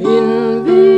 [0.00, 0.93] In between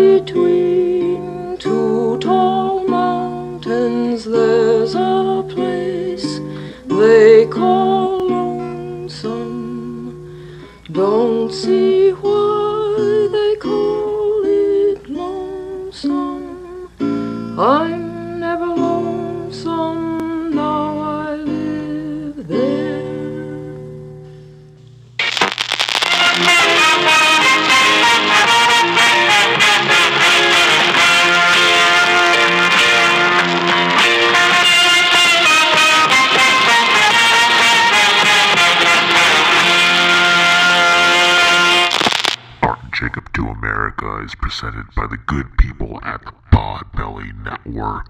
[44.96, 48.08] by the good people at the Podbelly Network.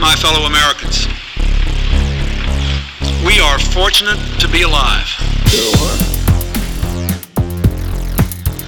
[0.00, 1.08] My fellow Americans,
[3.26, 5.10] we are fortunate to be alive.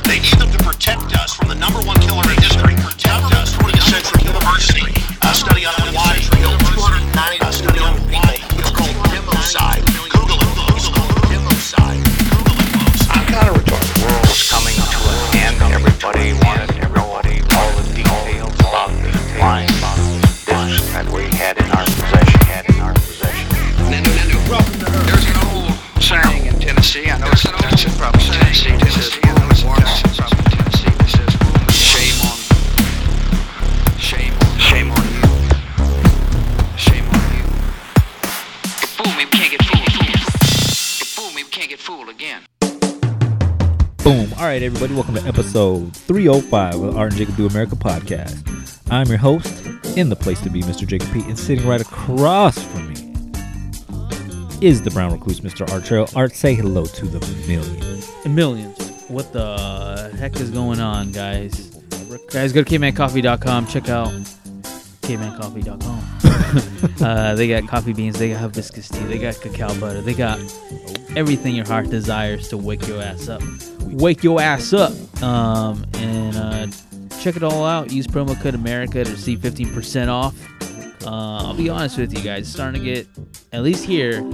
[0.05, 2.75] They need them to protect us from the number one killer in history.
[2.75, 5.02] Protect us from the Central University.
[44.63, 48.79] Right, everybody, welcome to episode 305 of the Art and Jacob Do America podcast.
[48.93, 50.87] I'm your host, in the place to be, Mr.
[50.87, 52.95] Jacob Pete, and sitting right across from me
[54.65, 55.69] is the brown recluse, Mr.
[55.73, 56.09] Art Trail.
[56.15, 57.19] Art, say hello to the
[57.49, 58.09] millions.
[58.25, 59.03] millions.
[59.09, 61.71] What the heck is going on, guys?
[62.31, 63.67] Guys, go to cavemancoffee.com.
[63.67, 64.13] Check out
[65.01, 66.95] cavemancoffee.com.
[67.05, 68.17] uh, they got coffee beans.
[68.17, 69.03] They got hibiscus tea.
[69.06, 70.03] They got cacao butter.
[70.03, 70.39] They got
[71.17, 73.43] everything your heart desires to wake your ass up.
[73.92, 74.92] Wake your ass up.
[75.22, 76.66] Um, and uh,
[77.20, 77.92] check it all out.
[77.92, 80.34] Use promo code America to receive 15% off.
[81.06, 82.41] Uh, I'll be honest with you guys.
[82.41, 83.06] It's starting to get,
[83.53, 84.25] at least here,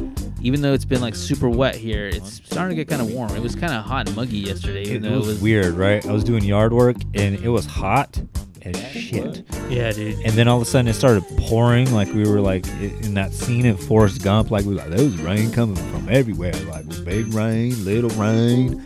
[0.41, 3.35] even though it's been like super wet here, it's starting to get kind of warm.
[3.35, 4.83] It was kind of hot and muggy yesterday.
[4.83, 6.05] It, Even though was, weird, right?
[6.07, 8.21] I was doing yard work and it was hot
[8.63, 9.45] as shit.
[9.69, 10.19] Yeah, dude.
[10.25, 13.33] And then all of a sudden it started pouring like we were like in that
[13.33, 14.51] scene in Forrest Gump.
[14.51, 16.55] Like we were like, there was rain coming from everywhere.
[16.69, 18.85] Like big rain, little rain.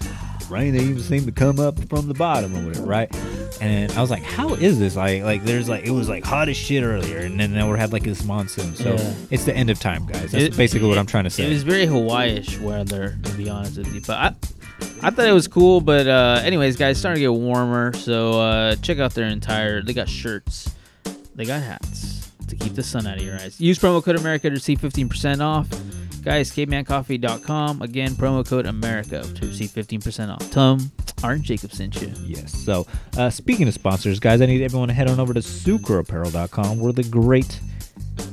[0.53, 3.09] Rain they even seemed to come up from the bottom of it, right?
[3.61, 4.97] And I was like, how is this?
[4.97, 7.79] Like, like there's like it was like hot as shit earlier, and then now we
[7.79, 8.75] had like this monsoon.
[8.77, 9.15] So Yeah.
[9.31, 10.33] it's the end of time, guys.
[10.33, 11.47] That's It- basically what I'm trying to say.
[11.47, 14.01] It was very Hawaii-ish weather, to be honest with you.
[14.01, 14.27] But I,
[15.07, 15.81] I thought it was cool.
[15.81, 17.93] But uh, anyways, guys, it's starting to get warmer.
[17.95, 19.83] So uh, check out their entire.
[19.83, 20.75] They got shirts,
[21.35, 23.59] they got hats to keep the sun out of your eyes.
[23.61, 25.69] Use promo code America to receive 15% off.
[26.23, 27.83] Guys, cavemancoffee.com.
[27.83, 30.51] Again, promo code America to receive 15% off.
[30.51, 30.93] Tom,
[31.25, 32.13] Art and Jacob sent you.
[32.25, 32.53] Yes.
[32.53, 36.79] So, uh, speaking of sponsors, guys, I need everyone to head on over to sucreapparel.com
[36.79, 37.59] where the great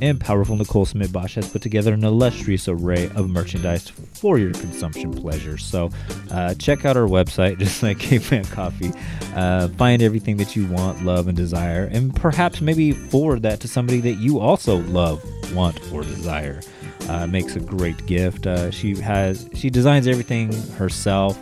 [0.02, 4.54] and powerful Nicole Smith Bosch has put together an illustrious array of merchandise for your
[4.54, 5.58] consumption pleasure.
[5.58, 5.90] So,
[6.32, 8.92] uh, check out our website, just like Caveman Coffee.
[9.36, 13.68] Uh, find everything that you want, love, and desire, and perhaps maybe forward that to
[13.68, 15.24] somebody that you also love,
[15.54, 16.62] want, or desire.
[17.08, 18.46] Uh, makes a great gift.
[18.46, 21.40] Uh, she has she designs everything herself.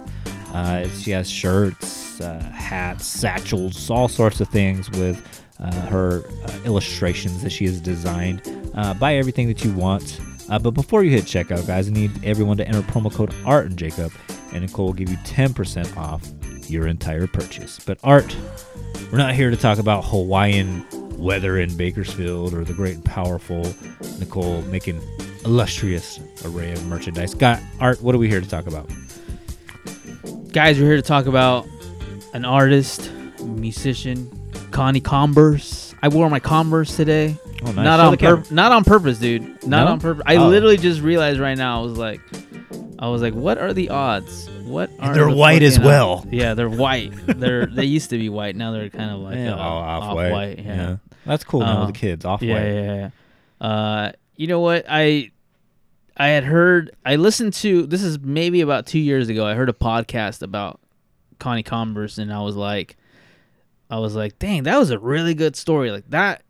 [0.53, 5.21] Uh, she has shirts, uh, hats, satchels, all sorts of things with
[5.59, 8.41] her uh, illustrations that she has designed.
[8.75, 10.19] Uh, buy everything that you want.
[10.49, 13.65] Uh, but before you hit checkout, guys, I need everyone to enter promo code Art
[13.65, 14.13] and Jacob,
[14.53, 16.25] and Nicole will give you 10% off
[16.69, 17.79] your entire purchase.
[17.79, 18.35] But Art,
[19.11, 20.85] we're not here to talk about Hawaiian
[21.17, 23.65] weather in Bakersfield or the great and powerful
[24.19, 25.01] Nicole making
[25.43, 27.33] illustrious array of merchandise.
[27.33, 28.89] Got Art, what are we here to talk about?
[30.51, 31.67] Guys, we're here to talk about
[32.33, 33.11] an artist,
[33.41, 34.29] musician,
[34.77, 35.95] Connie Converse.
[36.03, 37.35] I wore my Converse today.
[37.63, 37.75] Oh, nice.
[37.77, 38.51] Not Show on purpose.
[38.51, 39.41] Not on purpose, dude.
[39.65, 39.91] Not No?
[39.93, 40.21] on purpose.
[40.27, 40.47] I Oh.
[40.49, 41.79] literally just realized right now.
[41.79, 42.21] I was like,
[42.99, 44.47] I was like, what are the odds?
[44.65, 46.11] What are they're the white as well.
[46.19, 46.27] odds?
[46.31, 47.11] Yeah, they're white.
[47.25, 48.55] they're they used to be white.
[48.55, 50.59] Now they're kind of like Yeah, uh, off white.
[50.59, 50.97] Yeah.
[51.25, 52.23] That's cool now Um, with the kids.
[52.23, 52.65] Off Yeah, white.
[52.71, 53.09] yeah,
[53.61, 53.67] yeah.
[53.67, 54.85] Uh, you know what?
[54.87, 55.31] I
[56.15, 56.91] I had heard.
[57.03, 57.87] I listened to.
[57.87, 59.43] This is maybe about two years ago.
[59.43, 60.79] I heard a podcast about
[61.39, 62.95] Connie Converse, and I was like,
[63.89, 65.91] I was like, dang, that was a really good story.
[65.91, 66.43] Like that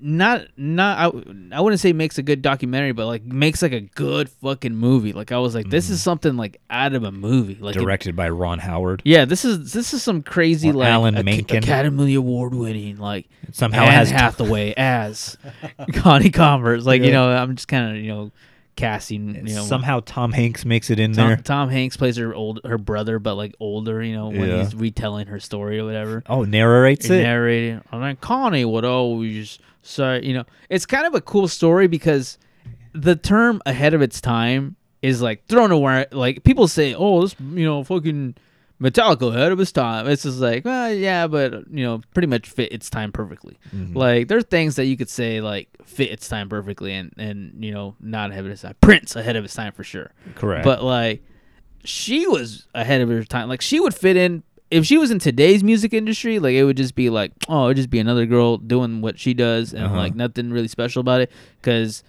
[0.00, 3.80] not not I, I wouldn't say makes a good documentary, but like makes like a
[3.80, 5.12] good fucking movie.
[5.12, 6.04] Like I was like, this is mm-hmm.
[6.04, 7.56] something like out of a movie.
[7.56, 9.02] Like it- Directed by Ron Howard.
[9.04, 11.58] yeah, this is this is some crazy Or like Alan Ac- Menken.
[11.58, 15.36] Academy Award winning like Somehow Anne has Hathaway as
[15.94, 16.84] Connie Converse.
[16.84, 18.30] Like you know, I'm just kind of you know
[18.78, 19.46] casting.
[19.46, 21.36] You know, somehow Tom Hanks makes it in Tom, there.
[21.36, 24.02] Tom Hanks plays her old her brother, but like older.
[24.02, 24.62] You know, when Yeah.
[24.62, 26.22] he's retelling her story or whatever.
[26.26, 27.22] Oh, narrates it.
[27.22, 27.80] narrating.
[27.92, 32.38] And then Connie would always say, you know, it's kind of a cool story because
[32.94, 36.06] the term ahead of its time is like thrown away.
[36.12, 38.34] Like people say, oh, this, you know, fucking
[38.80, 40.06] Metallica ahead of its time.
[40.06, 43.58] It's just like, well, yeah, but you know, pretty much fit its time perfectly.
[43.72, 47.72] Like there's things that you could say like fit its time perfectly, and and you
[47.72, 48.76] know, not ahead of its time.
[48.80, 50.12] Prince ahead of its time for sure.
[50.36, 50.64] Correct.
[50.64, 51.24] But like,
[51.84, 53.48] she was ahead of her time.
[53.48, 56.38] Like she would fit in if she was in today's music industry.
[56.38, 59.34] Like it would just be like, oh, it'd just be another girl doing what she
[59.34, 59.96] does, and Uh-huh.
[59.96, 62.04] like nothing really special about it because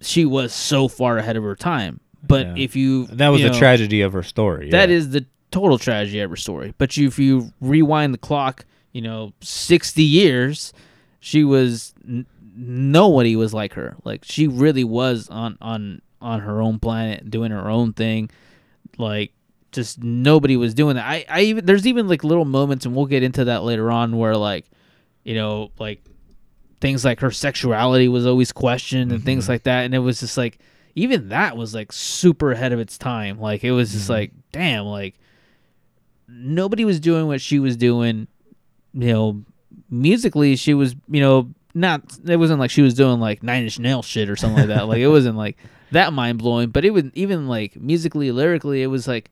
[0.00, 2.00] she was so far ahead of her time.
[2.26, 2.54] But Yeah.
[2.64, 4.70] if you that was you the tragedy of her story.
[4.70, 4.96] That yeah.
[4.96, 6.74] is the total tragedy of her story.
[6.78, 10.72] But you, if you rewind the clock, you know, sixty years,
[11.20, 13.96] she was n- nobody was like her.
[14.04, 18.30] Like she really was on on on her own planet, doing her own thing.
[18.98, 19.32] Like
[19.70, 21.06] just nobody was doing that.
[21.06, 24.16] I I even there's even like little moments, and we'll get into that later on,
[24.16, 24.66] where like,
[25.22, 26.04] you know, like
[26.80, 29.52] things like her sexuality was always questioned and things mm-hmm.
[29.52, 30.58] like that, and it was just like
[30.96, 33.38] even that was like super ahead of its time.
[33.38, 34.14] Like it was just mm-hmm.
[34.14, 35.14] like damn, like
[36.28, 38.26] nobody was doing what she was doing.
[38.92, 39.44] You know,
[39.90, 43.78] musically she was you know not it wasn't like she was doing like nine inch
[43.78, 44.88] nail shit or something like that.
[44.88, 45.56] like it wasn't like
[45.90, 49.30] that mind blowing, but it was even like musically, lyrically, it was like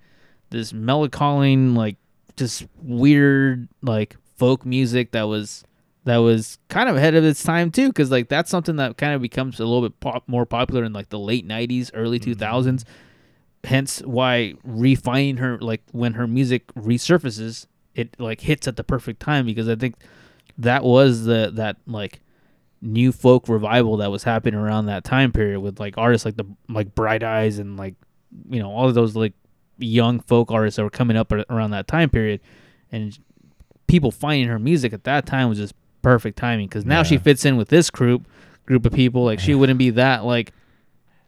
[0.51, 1.97] this melancholy, like
[2.37, 5.65] just weird like folk music that was
[6.05, 9.15] that was kind of ahead of its time too because like that's something that kind
[9.15, 12.43] of becomes a little bit pop, more popular in like the late 90s early mm-hmm.
[12.43, 12.85] 2000s
[13.65, 19.21] hence why refining her like when her music resurfaces it like hits at the perfect
[19.21, 19.95] time because i think
[20.59, 22.21] that was the that like
[22.81, 26.45] new folk revival that was happening around that time period with like artists like the
[26.69, 27.95] like bright eyes and like
[28.51, 29.35] you know all of those like
[29.79, 32.41] young folk artists that were coming up around that time period.
[32.91, 33.19] And
[33.87, 37.45] people finding her music at that time was just perfect timing because now she fits
[37.45, 38.27] in with this group
[38.67, 39.25] group of people.
[39.25, 40.53] Like she wouldn't be that like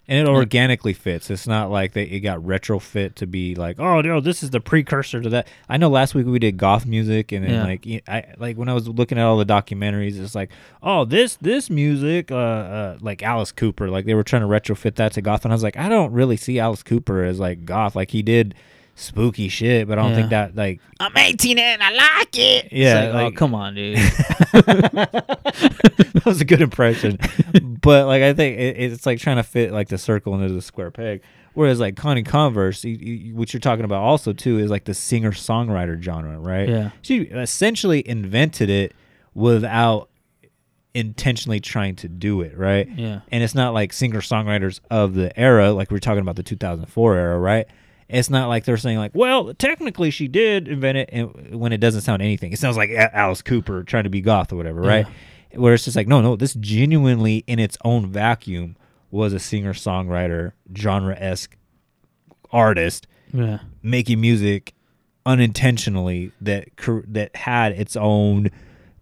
[0.07, 1.31] and it organically fits.
[1.31, 4.61] It's not like that it got retrofit to be like, oh no, this is the
[4.61, 5.49] precursor to that.
[5.69, 7.63] I know last week we did goth music, and then Yeah.
[7.65, 10.51] like I like when I was looking at all the documentaries, it's like,
[10.83, 14.97] oh this this music, uh, uh, like Alice Cooper, like they were trying to retrofit
[14.97, 17.65] that to goth, and I was like, I don't really see Alice Cooper as like
[17.65, 18.55] goth, like he did
[18.97, 20.17] spooky shit, but I don't Yeah.
[20.17, 23.37] think that like i'm 18 and i like it Yeah, It's like, oh, like- oh
[23.37, 23.97] come on dude
[24.95, 27.19] that was a good impression.
[27.83, 30.63] but like I think it, it's like trying to fit like the circle into the
[30.63, 31.23] square peg.
[31.55, 34.95] Whereas like Connie Converse, you, you, what you're talking about also too is like the
[34.95, 36.69] singer songwriter genre, right?
[36.69, 36.91] Yeah.
[37.03, 38.93] She essentially invented it
[39.35, 40.09] without
[40.95, 42.89] intentionally trying to do it, right?
[42.89, 43.21] Yeah.
[43.31, 47.15] And it's not like singer songwriters of the era, like we're talking about the 2004
[47.17, 47.67] era, right?
[48.09, 51.79] It's not like they're saying like, well, technically she did invent it, and when it
[51.79, 55.07] doesn't sound anything, it sounds like Alice Cooper trying to be goth or whatever, right?
[55.55, 58.77] Where it's just like, no, no, this genuinely in its own vacuum
[59.11, 61.57] was a singer songwriter genre esque
[62.51, 63.61] artist yeah.
[63.83, 64.75] making music
[65.27, 66.69] unintentionally that
[67.07, 68.51] that had its own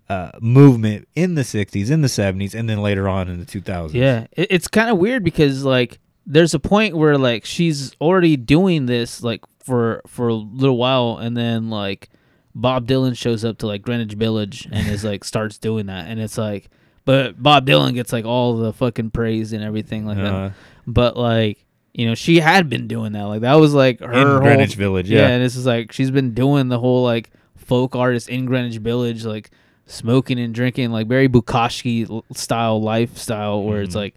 [0.09, 3.95] uh, movement in the 60s in the 70s and then later on in the 2000s
[3.95, 8.37] Yeah, it, it's kind of weird because like there's a point where like she's already
[8.37, 12.09] doing this like for for a little while, and then like
[12.55, 16.21] Bob Dylan shows up to like Greenwich Village and is like starts doing that, and
[16.21, 16.69] it's like,
[17.05, 20.53] but Bob Dylan gets like all the fucking praise and everything like Uh, that,
[20.87, 21.65] but like.
[21.95, 23.25] You know, she had been doing that.
[23.25, 25.27] Like that was like her whole, Greenwich Village, yeah.
[25.29, 29.27] and this is like she's been doing the whole like folk artist in Greenwich Village,
[29.27, 29.51] like
[29.85, 33.85] smoking and drinking, like very Bukowski style lifestyle, where Mm-hmm.
[33.85, 34.15] it's like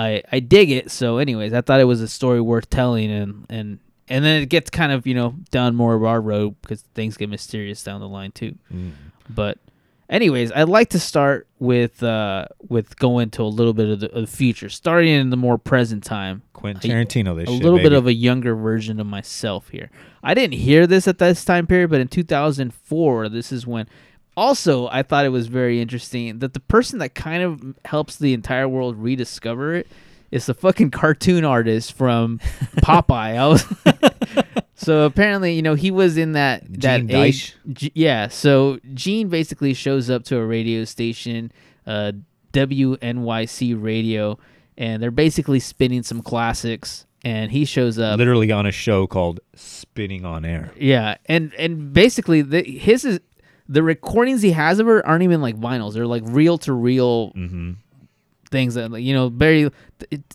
[0.00, 0.90] I I dig it.
[0.90, 3.78] So, anyways, I thought it was a story worth telling, and and
[4.08, 7.16] and then it gets kind of you know down more of our road because things
[7.16, 8.56] get mysterious down the line too.
[8.72, 8.92] Mm.
[9.28, 9.58] But,
[10.08, 14.06] anyways, I'd like to start with uh with going to a little bit of the,
[14.14, 16.42] of the future, starting in the more present time.
[16.54, 19.90] Quentin A- Tarantino this a shit, little bit of a younger version of myself here.
[20.22, 23.86] I didn't hear this at this time period, but in 2004, this is when.
[24.40, 28.32] Also, I thought it was very interesting that the person that kind of helps the
[28.32, 29.86] entire world rediscover it
[30.30, 32.38] is the fucking cartoon artist from
[32.78, 33.60] Popeye.
[34.80, 37.54] So apparently, you know, he was in that that Gene age.
[37.70, 41.52] G- yeah, so Gene basically shows up to a radio station
[41.86, 42.12] uh,
[42.54, 44.38] WNYC radio,
[44.78, 47.04] and they're basically spinning some classics.
[47.22, 48.16] And he shows up.
[48.16, 50.72] Literally on a show called Spinning on Air.
[50.78, 53.20] Yeah, and and basically the his is
[53.70, 57.32] the recordings he has of her aren't even like vinyls; they're like reel to reel
[58.50, 59.28] things that like, you know.
[59.28, 59.70] Very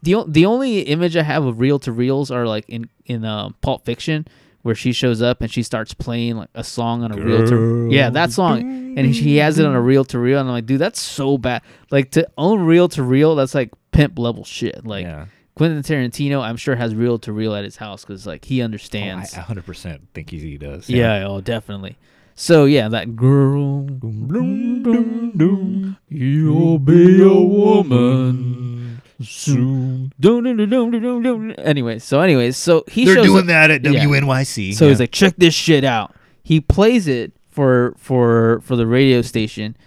[0.01, 3.49] the the only image I have of reel to reels are like in in uh,
[3.61, 4.25] Pulp Fiction,
[4.61, 7.89] where she shows up and she starts playing like a song on a reel to
[7.91, 8.61] yeah that song,
[8.97, 11.37] and he has it on a reel to reel, and I'm like, dude, that's so
[11.37, 11.61] bad.
[11.91, 14.85] Like to own reel to reel, that's like pimp level shit.
[14.85, 15.05] Like.
[15.05, 15.25] Yeah.
[15.57, 18.63] Quentin Tarantino, I'm sure has reel to reel at his house because like he Oh,
[18.63, 19.33] I understands.
[19.33, 20.89] 100% think he, he does.
[20.89, 21.97] Yeah, oh, definitely.
[22.35, 23.87] So yeah, that girl.
[26.09, 30.11] You'll be a woman soon.
[31.59, 34.03] Anyway, so anyways, so he They're shows doing up- that at yeah.
[34.03, 34.73] WNYC.
[34.75, 34.89] So yeah.
[34.89, 36.13] he's like, check this shit out.
[36.43, 39.77] He plays it for for for the radio station,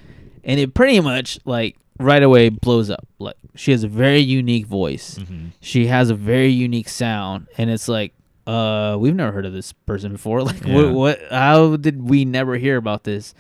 [0.43, 3.07] and it pretty much like right away blows up.
[3.19, 5.19] Like she has a very unique voice.
[5.19, 5.49] Mm-hmm.
[5.61, 8.15] She has a very unique sound, and it's like,
[8.49, 10.43] uh, we've never heard of this person before.
[10.49, 10.75] Like, Yeah.
[10.75, 11.21] what, what?
[11.31, 13.35] How did we never hear about this?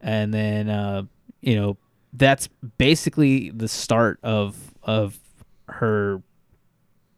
[0.00, 1.04] And then, uh,
[1.40, 1.76] you know,
[2.12, 5.18] that's basically the start of of
[5.68, 6.22] her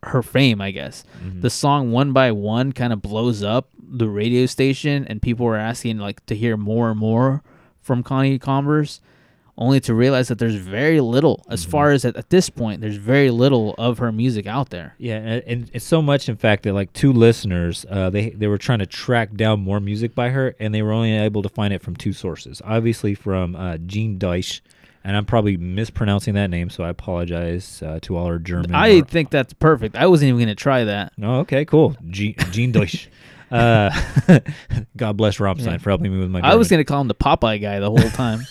[0.04, 1.04] her fame, I guess.
[1.24, 1.40] Mm-hmm.
[1.40, 5.56] The song One by One kind of blows up the radio station, and people were
[5.56, 7.42] asking like to hear more and more
[7.80, 9.00] from Connie Converse,
[9.56, 11.52] only to realize that there's very little, Mm-hmm.
[11.52, 14.94] as far as at, at this point, there's very little of her music out there.
[14.98, 18.46] Yeah, and, and it's so much, in fact, that like two listeners, uh, they they
[18.48, 21.48] were trying to track down more music by her, and they were only able to
[21.48, 22.60] find it from two sources.
[22.64, 24.60] Obviously, from uh, Gene Deutsch,
[25.04, 28.74] and I'm probably mispronouncing that name, so I apologize uh, to all our German.
[28.74, 29.94] I or- think that's perfect.
[29.96, 31.12] I wasn't even gonna try that.
[31.22, 31.96] Oh, okay, cool.
[32.08, 33.08] Gene, Gene Deutsch.
[33.50, 33.90] Uh,
[34.96, 36.40] God bless Rammstein for helping me with my.
[36.40, 38.40] I was gonna call him the Popeye guy the whole time.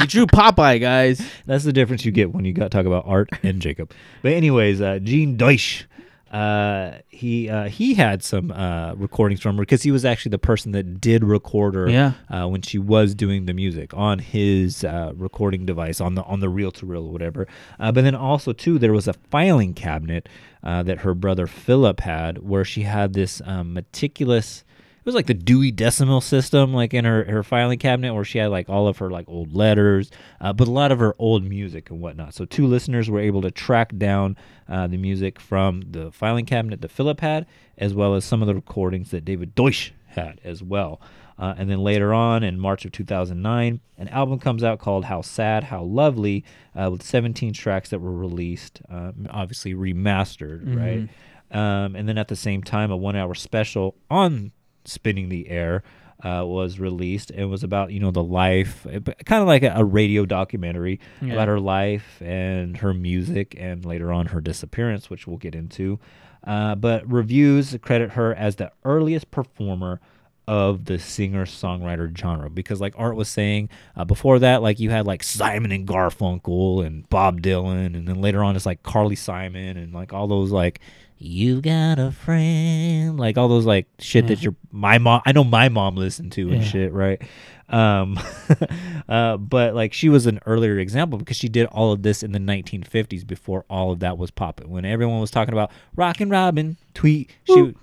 [0.00, 1.20] you drew Popeye, guys.
[1.46, 3.92] That's the difference you get when you got talk about art and Jacob.
[4.22, 5.86] But anyways, uh, Gene Deutsch,
[6.30, 10.38] uh, he uh, he had some uh, recordings from her because he was actually the
[10.38, 12.12] person that did record her Yeah.
[12.28, 16.38] uh, when she was doing the music on his uh, recording device on the on
[16.38, 17.48] the reel to reel or whatever.
[17.80, 20.28] Uh, but then also too, there was a filing cabinet
[20.62, 24.62] uh, that her brother Philip had where she had this um, meticulous
[25.00, 28.36] it was like the Dewey Decimal System, like in her, her filing cabinet, where she
[28.36, 30.10] had like all of her like old letters,
[30.42, 32.34] uh, but a lot of her old music and whatnot.
[32.34, 34.36] So two listeners were able to track down
[34.68, 37.46] uh, the music from the filing cabinet that Philip had,
[37.78, 41.00] as well as some of the recordings that David Deutsch had as well.
[41.38, 45.22] Uh, and then later on, in March of 2009, an album comes out called "How
[45.22, 46.44] Sad, How Lovely,"
[46.78, 51.08] uh, with 17 tracks that were released, um, obviously remastered, right?
[51.50, 54.52] Um, and then at the same time, a one-hour special on
[54.84, 55.82] spinning the air
[56.22, 58.86] uh, was released and was about you know the life
[59.24, 61.32] kind of like a, a radio documentary Yeah.
[61.32, 65.98] about her life and her music and later on her disappearance which we'll get into
[66.46, 70.00] uh, but reviews credit her as the earliest performer
[70.48, 74.90] of the singer songwriter genre because like art was saying uh, before that like you
[74.90, 79.14] had like simon and garfunkel and bob dylan and then later on it's like carly
[79.16, 80.80] simon and like all those like
[81.22, 83.18] you got a friend.
[83.20, 86.50] Like all those like shit that your my mom i know my mom listened to
[86.50, 86.68] and Yeah.
[86.68, 87.20] shit right?
[87.68, 88.18] Um
[89.08, 92.32] uh but like she was an earlier example because she did all of this in
[92.32, 94.70] the 1950s before all of that was popping.
[94.70, 97.74] When everyone was talking about rockin' robin tweet she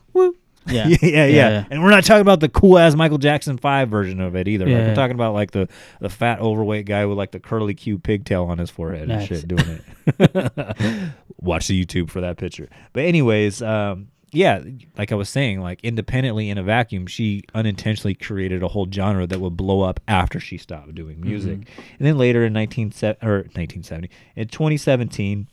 [0.72, 0.88] Yeah.
[0.88, 1.66] yeah, yeah, Yeah.
[1.72, 4.66] And we're not talking about the cool ass Michael Jackson five version of it either.
[4.66, 4.88] Like Yeah.
[4.88, 5.68] we're talking about like the
[6.02, 9.30] the fat overweight guy with like the curly Q pigtail on his forehead Nice.
[9.30, 11.12] and shit doing it.
[11.42, 12.68] Watch the YouTube for that picture.
[12.94, 14.62] But anyways, um, yeah,
[14.98, 19.26] like I was saying, like independently in a vacuum, she unintentionally created a whole genre
[19.28, 21.70] that would blow up after she stopped doing music.
[21.98, 25.48] And then later in 19 se- or 1970, in 2017,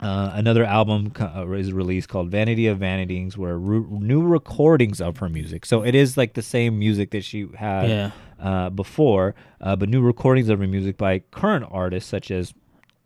[0.00, 5.00] uh, another album co- uh, is released called Vanity of Vanities, where ru- new recordings
[5.00, 5.64] of her music.
[5.66, 8.10] So it is like the same music that she had Yeah.
[8.40, 12.52] uh, before, uh, but new recordings of her music by current artists such as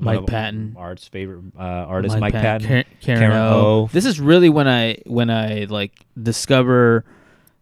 [0.01, 0.75] Mike Patton.
[0.79, 3.55] Art's favorite uh, artist, Mike, Patton, Karen, Karen, Karen o.
[3.83, 3.91] O.
[3.93, 7.05] This is really when I when I like discover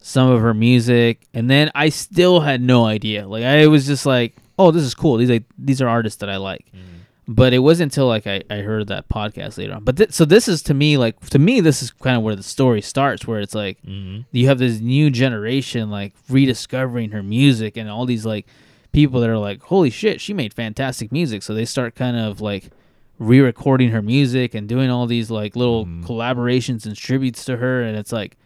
[0.00, 3.26] some of her music, and then I still had no idea.
[3.26, 5.16] Like I was just like, oh, this is cool.
[5.16, 6.66] These like these are artists that I like.
[6.74, 6.97] Mm-hmm.
[7.30, 9.84] But it wasn't until like I, I heard that podcast later on.
[9.84, 12.34] But th- so this is to me like to me this is kind of where
[12.34, 14.22] the story starts, where it's like Mm-hmm.
[14.32, 18.46] you have this new generation like rediscovering her music and all these like
[18.92, 22.40] people that are like holy shit she made fantastic music so they start kind of
[22.40, 22.70] like
[23.18, 26.04] re-recording her music and doing all these like little Mm-hmm.
[26.06, 28.36] collaborations and tributes to her and it's like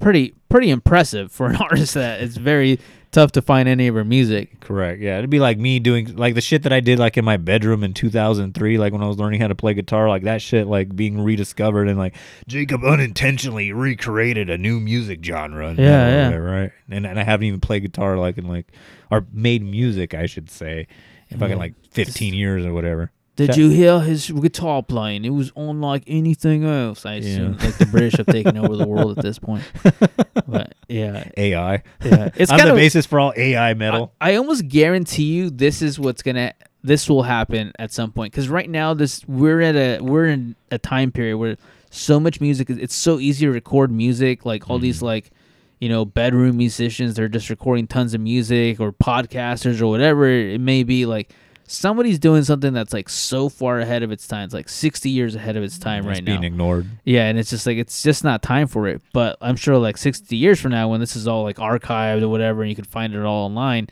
[0.00, 2.80] pretty pretty impressive for an artist that it's very
[3.12, 4.60] tough to find any of her music.
[4.60, 5.00] Correct.
[5.00, 7.36] Yeah, it'd be like me doing like the shit that I did like in my
[7.36, 10.66] bedroom in 2003, like when I was learning how to play guitar, like that shit,
[10.66, 12.16] like being rediscovered and like
[12.46, 15.74] Jacob unintentionally recreated a new music genre.
[15.74, 16.34] Yeah, yeah.
[16.34, 16.72] right.
[16.88, 18.66] And and I haven't even played guitar like in like
[19.10, 20.86] or made music, I should say,
[21.28, 23.12] in fucking like 15 years or whatever.
[23.46, 25.24] Did you hear his guitar playing?
[25.24, 27.04] It was unlike anything else.
[27.06, 29.64] I assume like the British have taken over the world at this point.
[30.46, 31.82] But yeah, AI?
[32.04, 34.12] yeah, it's I'm kind the basis for all AI metal.
[34.20, 38.32] I, I almost guarantee you this is what's gonna this will happen at some point
[38.32, 41.56] because right now this we're at a we're in a time period where
[41.90, 44.82] so much music is it's so easy to record music like all Mm-hmm.
[44.84, 45.30] these like
[45.78, 50.60] you know bedroom musicians they're just recording tons of music or podcasters or whatever it
[50.60, 51.32] may be like
[51.70, 55.34] somebody's doing something that's like so far ahead of its time it's like 60 years
[55.34, 56.86] ahead of its mm, time It's right being now ignored.
[57.04, 59.00] yeah, and it's just like it's just not time for it.
[59.12, 62.28] But I'm sure like 60 years from now, when this is all like archived or
[62.28, 63.88] whatever, and you can find it all online,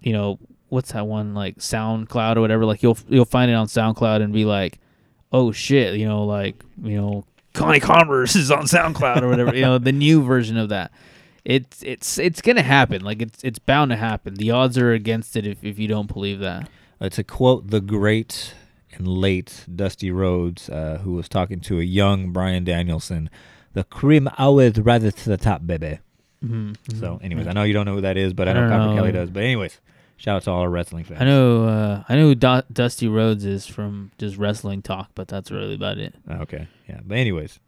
[0.00, 0.38] you know,
[0.68, 2.64] what's that one like SoundCloud or whatever?
[2.64, 4.78] Like you'll you'll find it on SoundCloud and be like,
[5.32, 7.24] oh shit, you know, like you know,
[7.54, 9.54] Connie Converse is on SoundCloud or whatever.
[9.54, 10.92] you know, the new version of that.
[11.44, 13.02] It's it's it's gonna happen.
[13.02, 14.34] Like it's it's bound to happen.
[14.34, 16.68] The odds are against it if, if you don't believe that.
[17.00, 18.54] Uh, to quote the great
[18.92, 23.30] and late Dusty Rhodes, uh, who was talking to a young Bryan Danielson,
[23.72, 26.00] the cream always rises to the top, baby.
[26.98, 28.94] So, anyways, I know you don't know who that is, but I I know Copper.
[28.96, 29.28] Kelly does.
[29.28, 29.78] But anyways,
[30.16, 31.20] shout out to all our wrestling fans.
[31.20, 35.28] I know uh, I know who Du- Dusty Rhodes is from just wrestling talk, but
[35.28, 36.14] that's really about it.
[36.30, 37.00] Okay, yeah.
[37.04, 37.60] But anyways,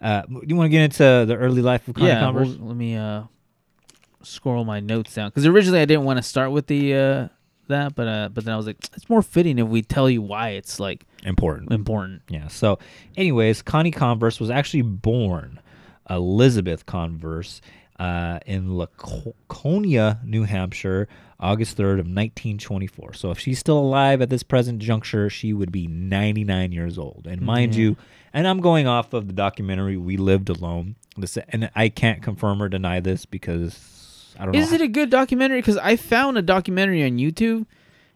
[0.00, 2.48] uh, do you want to get into the early life of Connie yeah, Converse?
[2.48, 3.24] well, let me uh
[4.22, 7.28] scroll my notes down because originally I didn't want to start with the uh
[7.68, 10.22] that, but uh but then I was like, it's more fitting if we tell you
[10.22, 11.70] why it's like Important.
[11.72, 12.22] important.
[12.28, 12.48] Yeah.
[12.48, 12.78] So,
[13.16, 15.60] anyways, Connie Converse was actually born
[16.10, 17.60] Elizabeth Converse
[18.00, 21.06] uh, in Laconia, New Hampshire,
[21.38, 23.14] August 3rd of 1924.
[23.14, 27.26] So, if she's still alive at this present juncture, she would be 99 years old.
[27.30, 27.96] And mind you,
[28.32, 32.60] and I'm going off of the documentary "We Lived Alone," this, and I can't confirm
[32.62, 33.78] or deny this because
[34.38, 34.58] I don't know.
[34.60, 35.58] Is it a good documentary?
[35.60, 37.66] Because I found a documentary on YouTube,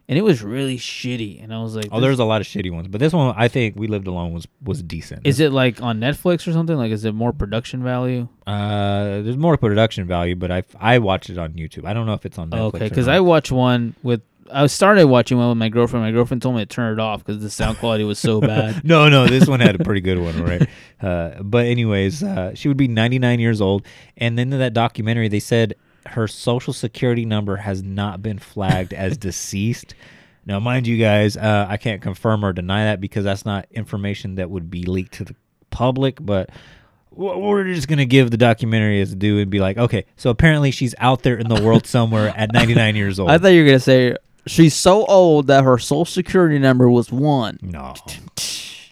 [0.09, 2.71] and it was really shitty, and I was like, Oh, there's a lot of shitty
[2.71, 5.27] ones, but this one I think "We Lived Alone" was was decent.
[5.27, 6.75] Is it like on Netflix or something?
[6.77, 8.27] Like, is it more production value?
[8.45, 11.85] Uh, there's more production value, but I I watched it on YouTube.
[11.85, 12.75] I don't know if it's on Netflix.
[12.75, 13.07] okay, because.
[13.07, 14.21] I watched one with.
[14.49, 16.05] I started watching one with my girlfriend.
[16.05, 18.81] My girlfriend told me to turn it off because the sound quality was so bad.
[18.85, 20.69] no, no, this one had a pretty good one, right?
[21.01, 25.27] Uh, but anyways, uh, she would be 99 years old, and then in that documentary,
[25.27, 25.75] they said
[26.09, 29.95] her social security number has not been flagged as deceased.
[30.45, 34.35] Now, mind you guys, uh, I can't confirm or deny that because that's not information
[34.35, 35.35] that would be leaked to the
[35.69, 36.49] public, but.
[37.11, 40.93] We're just gonna give the documentary as due and be like, okay, so apparently she's
[40.99, 43.31] out there in the world somewhere at 99 years old.
[43.31, 44.15] I thought you were gonna say
[44.45, 47.57] she's so old that her social security number was one.
[47.63, 47.95] no,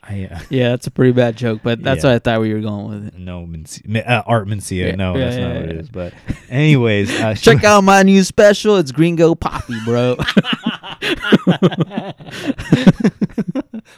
[0.10, 2.12] I, uh, Yeah, that's a pretty bad joke, but that's Yeah.
[2.12, 3.18] what I thought we were going with it.
[3.20, 4.90] No, Mencia, uh, Art Mencia.
[4.90, 5.90] Yeah, no, yeah, that's not what it is.
[5.90, 6.14] But,
[6.50, 8.78] anyways, uh, Check out my new special.
[8.78, 10.16] It's Gringo Poppy, bro.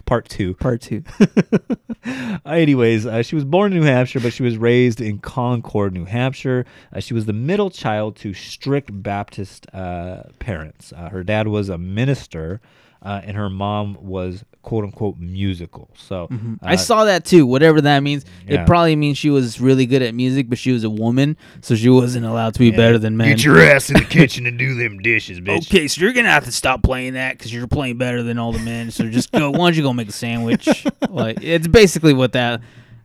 [0.06, 0.54] part two.
[0.56, 1.04] Part two.
[2.46, 6.06] Anyways, uh, she was born in New Hampshire, but she was raised in Concord, New
[6.06, 6.66] Hampshire.
[6.94, 10.94] Uh, she was the middle child to strict Baptist uh, parents.
[10.94, 12.62] Uh, her dad was a minister,
[13.08, 15.90] uh, and her mom was "quote unquote" musical.
[15.96, 16.28] So
[16.62, 17.46] I uh, saw that too.
[17.46, 18.62] Whatever that means, Yeah.
[18.64, 21.74] it probably means she was really good at music, but she was a woman, so
[21.76, 23.30] she wasn't allowed to be better than men.
[23.30, 25.68] Get your ass in the kitchen and do them dishes, bitch.
[25.68, 28.52] Okay, so you're gonna have to stop playing that because you're playing better than all
[28.52, 28.92] the men.
[28.92, 29.52] So just go.
[29.52, 30.68] Why don't you go make a sandwich?
[31.10, 32.60] like it's basically what that,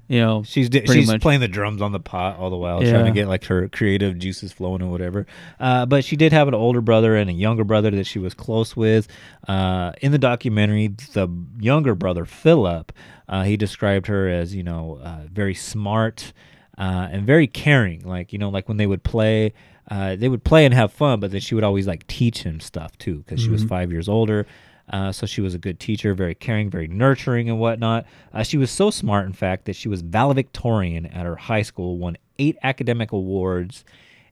[0.09, 0.43] you know.
[0.43, 1.21] She's di- she's much.
[1.23, 4.19] playing the drums on the pot all the while, trying to get like her creative
[4.19, 5.27] juices flowing or whatever.
[5.61, 8.35] Uh, but she did have an older brother and a younger brother that she was
[8.35, 9.09] close with.
[9.49, 12.93] Uh, in the documentary, the younger brother Philip,
[13.29, 16.33] uh, he described her as you know uh, very smart
[16.79, 18.01] uh, and very caring.
[18.07, 19.53] Like you know, like when they would play.
[19.91, 22.61] Uh, they would play and have fun, but then she would always like teach him
[22.61, 23.53] stuff too because she Mm-hmm.
[23.55, 24.47] was five years older.
[24.89, 28.07] Uh, so she was a good teacher, very caring, very nurturing, and whatnot.
[28.33, 31.99] Uh, she was so smart, in fact, that she was valedictorian at her high school,
[31.99, 33.85] won eight academic awards.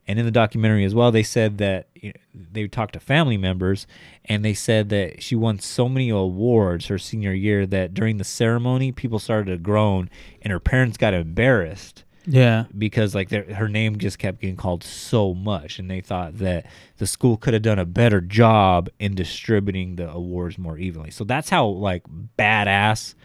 [0.07, 3.37] And in the documentary as well, they said that you know, they talked to family
[3.37, 3.87] members,
[4.25, 8.23] and they said that she won so many awards her senior year that during the
[8.23, 10.09] ceremony, people started to groan,
[10.41, 12.65] and her parents got embarrassed Yeah.
[12.77, 16.65] because like her name just kept getting called so much and they thought that
[16.97, 21.23] the school could have done a better job in distributing the awards more evenly so
[21.23, 22.03] that's how like
[22.37, 23.15] badass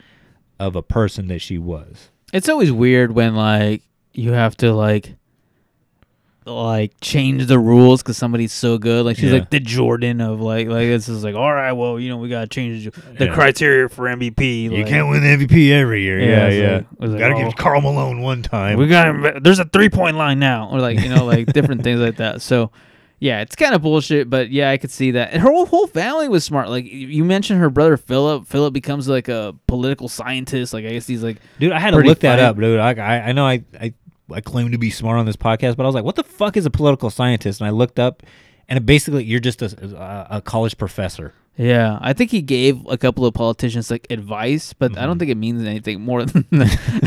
[0.58, 3.82] of a person that she was It's always weird when like
[4.12, 5.14] you have to like
[6.46, 9.04] like change the rules because somebody's so good.
[9.04, 9.38] Like she's Yeah.
[9.40, 12.28] like the Jordan of like like it's just like all right, well you know we
[12.28, 13.34] gotta change the, the Yeah.
[13.34, 14.62] criteria for MVP.
[14.70, 16.20] You can't win the MVP every year.
[16.20, 16.74] Yeah, Yeah, yeah.
[16.98, 17.44] like- like, Got to oh.
[17.44, 18.78] give Karl Malone one time.
[18.78, 21.98] We got there's a three point line now, or like you know, like different things
[22.00, 22.42] like that.
[22.42, 22.70] So,
[23.18, 25.32] yeah, it's kind of bullshit, but yeah, I could see that.
[25.32, 26.68] And her whole, whole family was smart.
[26.68, 28.46] Like you mentioned, her brother Philip.
[28.46, 30.72] Philip becomes like a political scientist.
[30.74, 32.78] Like I guess he's like, Dude, I had to look that up, dude.
[32.78, 33.94] I, I, I know I, I,
[34.32, 36.56] I claim to be smart on this podcast, but I was like, what the fuck
[36.56, 37.60] is a political scientist?
[37.60, 38.22] And I looked up,
[38.68, 41.32] and basically, you're just a, a, college professor.
[41.56, 41.98] yeah.
[42.00, 45.18] I think he gave a couple of politicians like advice, but I don't mm-hmm.
[45.20, 46.44] think it means anything more than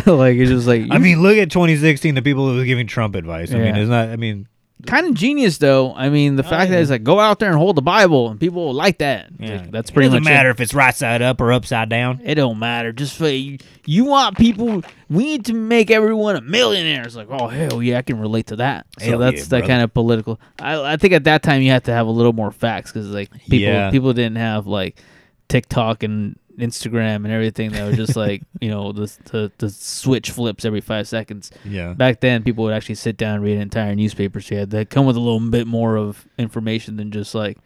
[0.05, 3.15] like it's just like I mean, look at 2016, the people who were giving Trump
[3.15, 3.51] advice.
[3.51, 3.77] I mean, Yeah.
[3.77, 4.47] it's not, I mean,
[4.85, 5.93] kind of genius though.
[5.93, 8.29] I mean, the oh, fact that it's like go out there and hold the Bible,
[8.29, 9.29] and people will like that.
[9.39, 9.61] Yeah.
[9.61, 10.33] like, that's it pretty doesn't much it.
[10.33, 12.21] matter if it's right side up or upside down.
[12.23, 12.91] It don't matter.
[12.91, 14.81] Just for you, you want people.
[15.09, 17.03] We need to make everyone a millionaire.
[17.03, 18.85] It's like, oh hell yeah, I can relate to that.
[18.99, 19.67] So Hell that's yeah, that brother.
[19.67, 20.39] kind of political.
[20.59, 23.09] I, I think at that time you had to have a little more facts because
[23.09, 23.91] like people Yeah.
[23.91, 25.01] people didn't have like
[25.49, 30.31] TikTok and Instagram and everything that were just like you know the, the the switch
[30.31, 31.51] flips every five seconds.
[31.65, 31.93] Yeah.
[31.93, 34.41] Back then, people would actually sit down and read an entire newspaper.
[34.41, 37.57] So you had to come with a little bit more of information than just like.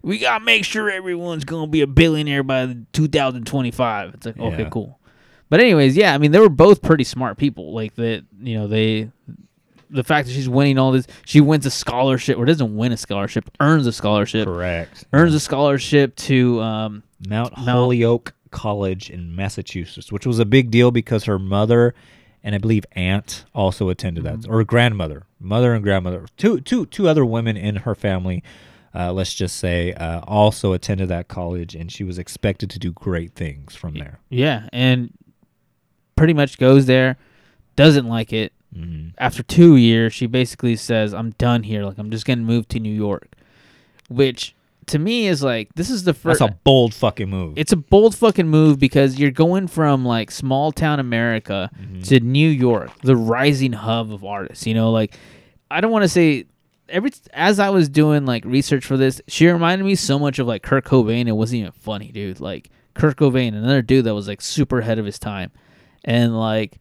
[0.00, 4.14] We gotta make sure everyone's gonna be a billionaire by 2025.
[4.14, 4.68] It's like okay, Yeah.
[4.70, 4.98] cool.
[5.50, 7.74] But anyways, yeah, I mean they were both pretty smart people.
[7.74, 9.10] Like that, you know, they
[9.90, 12.96] the fact that she's winning all this, she wins a scholarship or doesn't win a
[12.96, 15.04] scholarship, earns a scholarship, Correct.
[15.14, 20.90] earns a scholarship to um Mount- Holyoke College in Massachusetts, which was a big deal
[20.90, 21.94] because her mother
[22.44, 24.52] and I believe aunt also attended that, Mm-hmm.
[24.52, 28.42] or grandmother, mother and grandmother, two two two other women in her family.
[28.94, 32.90] Uh, let's just say uh, also attended that college, and she was expected to do
[32.92, 34.18] great things from there.
[34.30, 35.12] yeah, and
[36.16, 37.16] pretty much goes there,
[37.76, 38.52] doesn't like it.
[38.76, 39.12] Mhm.
[39.18, 41.84] After two years, she basically says, "I'm done here.
[41.84, 43.28] Like I'm just gonna move to New York,"
[44.08, 44.54] which
[44.88, 46.40] to me is like this is the first.
[46.40, 47.54] That's a bold fucking move.
[47.56, 52.00] it's a bold fucking move because you're going from like small town America Mm-hmm.
[52.02, 54.66] to New York, the rising hub of artists.
[54.66, 55.16] You know, like
[55.70, 56.46] I don't want to say
[56.88, 60.46] every as I was doing like research for this, she reminded me so much of
[60.46, 61.26] like Kurt Cobain.
[61.28, 62.40] It wasn't even funny, dude.
[62.40, 65.50] Like Kurt Cobain, another dude that was like super ahead of his time,
[66.04, 66.78] and like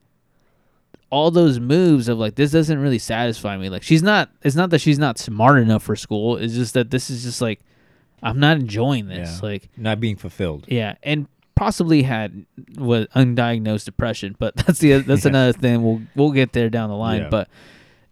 [1.09, 3.69] all those moves of like this doesn't really satisfy me.
[3.69, 4.29] Like she's not.
[4.43, 6.37] It's not that she's not smart enough for school.
[6.37, 7.61] It's just that this is just like
[8.23, 9.39] I'm not enjoying this.
[9.41, 9.49] Yeah.
[9.49, 10.65] Like not being fulfilled.
[10.67, 12.45] yeah, and possibly had
[12.77, 15.29] was undiagnosed depression, but that's the that's Yeah.
[15.29, 15.83] another thing.
[15.83, 17.23] We'll we'll get there down the line.
[17.23, 17.29] Yeah.
[17.29, 17.49] But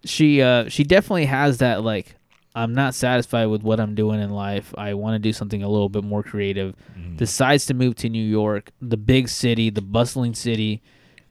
[0.04, 2.15] she uh she definitely has that like
[2.58, 4.74] I'm not satisfied with what I'm doing in life.
[4.78, 6.74] I want to do something a little bit more creative.
[6.98, 7.18] Mm-hmm.
[7.18, 10.82] Decides to move to New York, the big city, the bustling city.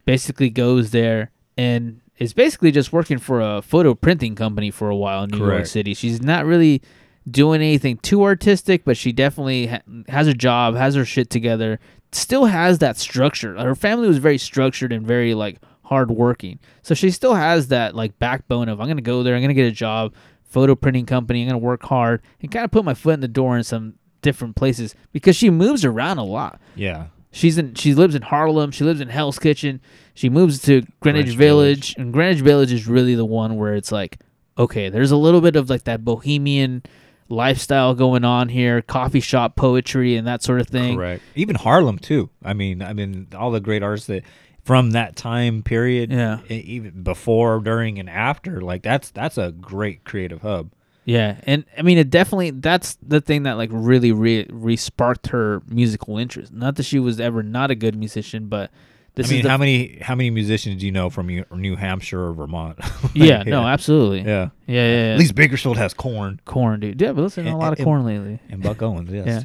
[0.05, 4.97] Basically goes there and is basically just working for a photo printing company for a
[4.97, 5.95] while in New York City.
[5.95, 6.83] She's not really
[7.31, 11.81] doing anything too artistic, but she definitely ha- has a job, has her shit together,
[12.13, 13.57] still has that structure.
[13.57, 18.19] Her family was very structured and very like hardworking, so she still has that like
[18.19, 21.49] backbone of I'm gonna go there, I'm gonna get a job, photo printing company, I'm
[21.49, 24.57] gonna work hard and kind of put my foot in the door in some different
[24.57, 26.61] places because she moves around a lot.
[26.75, 27.07] Yeah.
[27.31, 27.75] She's in.
[27.75, 28.71] She lives in Harlem.
[28.71, 29.81] She lives in Hell's Kitchen.
[30.15, 33.91] She moves to Greenwich, Greenwich Village, and Greenwich Village is really the one where it's
[33.91, 34.21] like,
[34.57, 36.85] okay, there's a little bit of like that bohemian
[37.29, 40.97] lifestyle going on here, coffee shop poetry and that sort of thing.
[40.97, 41.23] Correct.
[41.35, 42.31] Even Harlem too.
[42.45, 44.23] I mean, I mean, all the great artists that
[44.63, 46.41] from that time period, Yeah.
[46.49, 50.71] even before, during, and after, like that's that's a great creative hub.
[51.07, 55.27] Yeah, and I mean, it definitely that's the thing that like really re, re sparked
[55.29, 56.51] her musical interest.
[56.53, 58.71] Not that she was ever not a good musician, but
[59.17, 61.77] this I mean, is the, how many how many musicians do you know from New
[61.77, 62.79] Hampshire or Vermont?
[63.15, 64.49] Like, yeah, no, absolutely, yeah.
[64.67, 65.13] yeah, yeah, yeah.
[65.13, 67.01] At least Bakersfield has Korn Korn, dude.
[67.01, 68.41] Yeah, but listen to a And- lot of and- Korn lately.
[68.51, 69.11] and Buck Owens.
[69.13, 69.27] Yes.
[69.27, 69.43] Yeah,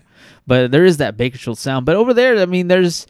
[0.48, 1.86] but there is that Bakersfield sound.
[1.86, 3.06] But over there, I mean, there's,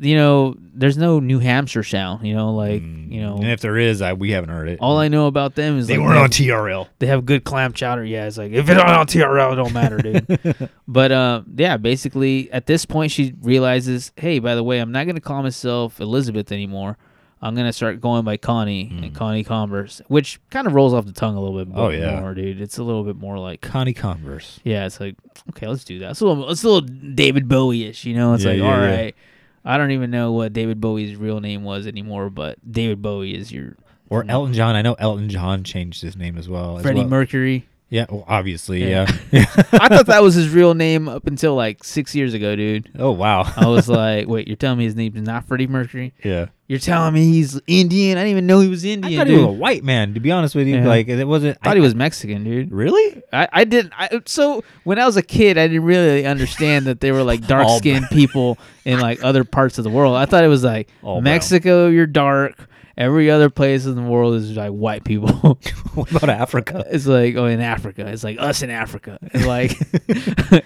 [0.00, 2.26] you know, there's no New Hampshire sound.
[2.26, 4.78] You know, like you know, And if there is, I we haven't heard it.
[4.80, 6.88] all I know about them is they like weren't they on have, TRL.
[6.98, 8.04] they have good clam chowder.
[8.04, 10.70] Yeah, it's like if it's not on TRL, it don't matter, dude.
[10.88, 15.06] but uh, yeah, basically at this point, she realizes, hey, by the way, I'm not
[15.06, 16.96] gonna call myself Elizabeth anymore.
[17.44, 21.12] I'm gonna start going by Connie and Connie Converse, which kind of rolls off the
[21.12, 21.74] tongue a little bit.
[21.76, 22.20] Oh, yeah.
[22.20, 22.60] more, dude.
[22.60, 24.60] It's a little bit more like Connie Converse.
[24.62, 25.16] yeah, it's like
[25.50, 26.12] okay, let's do that.
[26.12, 28.34] It's a little, it's a little David Bowie-ish, you know.
[28.34, 28.96] It's Yeah, like yeah, all yeah.
[28.96, 29.14] right,
[29.64, 33.52] I don't even know what David Bowie's real name was anymore, but David Bowie is
[33.52, 33.76] your
[34.08, 34.74] Or Elton John.
[34.74, 36.78] I know Elton John changed his name as well.
[36.78, 37.08] as Freddie well.
[37.08, 37.68] Mercury.
[37.92, 39.06] Yeah, well, obviously, Yeah.
[39.30, 39.44] yeah.
[39.72, 42.88] I thought that was his real name up until like six years ago, dude.
[42.98, 43.42] oh wow.
[43.54, 46.14] I was like, wait, you're telling me his name's not Freddie Mercury?
[46.24, 46.46] yeah.
[46.68, 48.16] You're telling me he's Indian?
[48.16, 49.46] I didn't even know he was I Indian, thought he dude.
[49.46, 50.14] was a white man.
[50.14, 50.86] To be honest with you, Yeah.
[50.88, 51.58] like it wasn't.
[51.60, 52.72] I thought he was Mexican, dude.
[52.72, 53.22] really.
[53.30, 53.92] I, I didn't.
[53.98, 57.46] I, so when I was a kid, I didn't really understand that they were like
[57.46, 60.16] dark skinned people in like other parts of the world.
[60.16, 61.24] I thought it was like All brown.
[61.24, 62.54] Mexico, you're dark.
[62.96, 65.28] Every other place in the world is like white people.
[65.94, 66.84] what about Africa?
[66.90, 69.18] it's like oh, in Africa, it's like us in Africa.
[69.32, 69.78] And like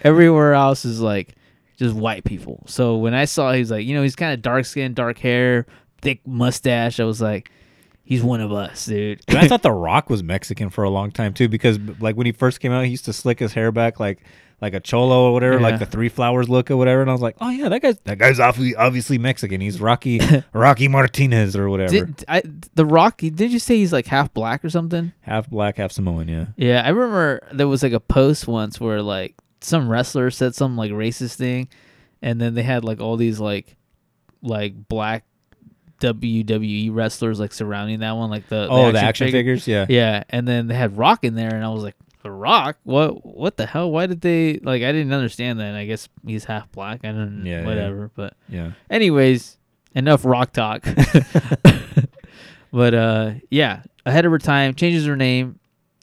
[0.04, 1.34] everywhere else is like
[1.76, 2.62] just white people.
[2.66, 5.66] So when I saw he's like, you know, he's kind of dark skinned, dark hair,
[6.00, 7.00] thick mustache.
[7.00, 7.50] I was like,
[8.06, 9.20] he's one of us, dude.
[9.26, 12.24] Dude, I thought The Rock was Mexican for a long time too, because like when
[12.26, 14.20] he first came out, he used to slick his hair back like
[14.62, 15.62] like a cholo or whatever, Yeah.
[15.68, 17.02] like the three flowers look or whatever.
[17.02, 19.60] And I was like, oh yeah, that guy's that guy's obviously obviously Mexican.
[19.60, 20.18] He's Rocky
[20.54, 22.42] Rocky Martinez or whatever, Did, I,
[22.74, 23.18] the Rock?
[23.18, 25.12] Did you say he's like half black or something?
[25.20, 26.28] half black, half Samoan.
[26.28, 26.46] Yeah.
[26.56, 30.74] Yeah, I remember there was like a post once where like some wrestler said some
[30.74, 31.68] like racist thing,
[32.22, 33.76] and then they had like all these like
[34.42, 35.24] like black
[36.00, 39.66] WWE wrestlers like surrounding that one, like the Oh, the action figures.
[39.66, 39.86] Yeah.
[39.88, 42.78] Yeah, and then they had Rock in there, and I was like, The Rock?
[42.84, 43.24] What?
[43.24, 43.90] What the hell?
[43.90, 44.82] Why did they like?
[44.82, 45.64] I didn't understand that.
[45.66, 47.00] And I guess he's half black.
[47.04, 47.44] I don't.
[47.46, 47.66] Yeah, yeah.
[47.66, 48.10] whatever.
[48.14, 48.72] But Yeah.
[48.90, 49.56] anyways,
[49.94, 50.84] enough rock talk.
[52.72, 55.58] but uh yeah, ahead of her time, changes her name,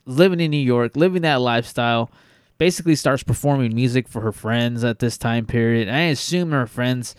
[0.05, 2.09] living in New York, living that lifestyle,
[2.57, 5.87] basically starts performing music for her friends at this time period.
[5.89, 7.15] I assume her friends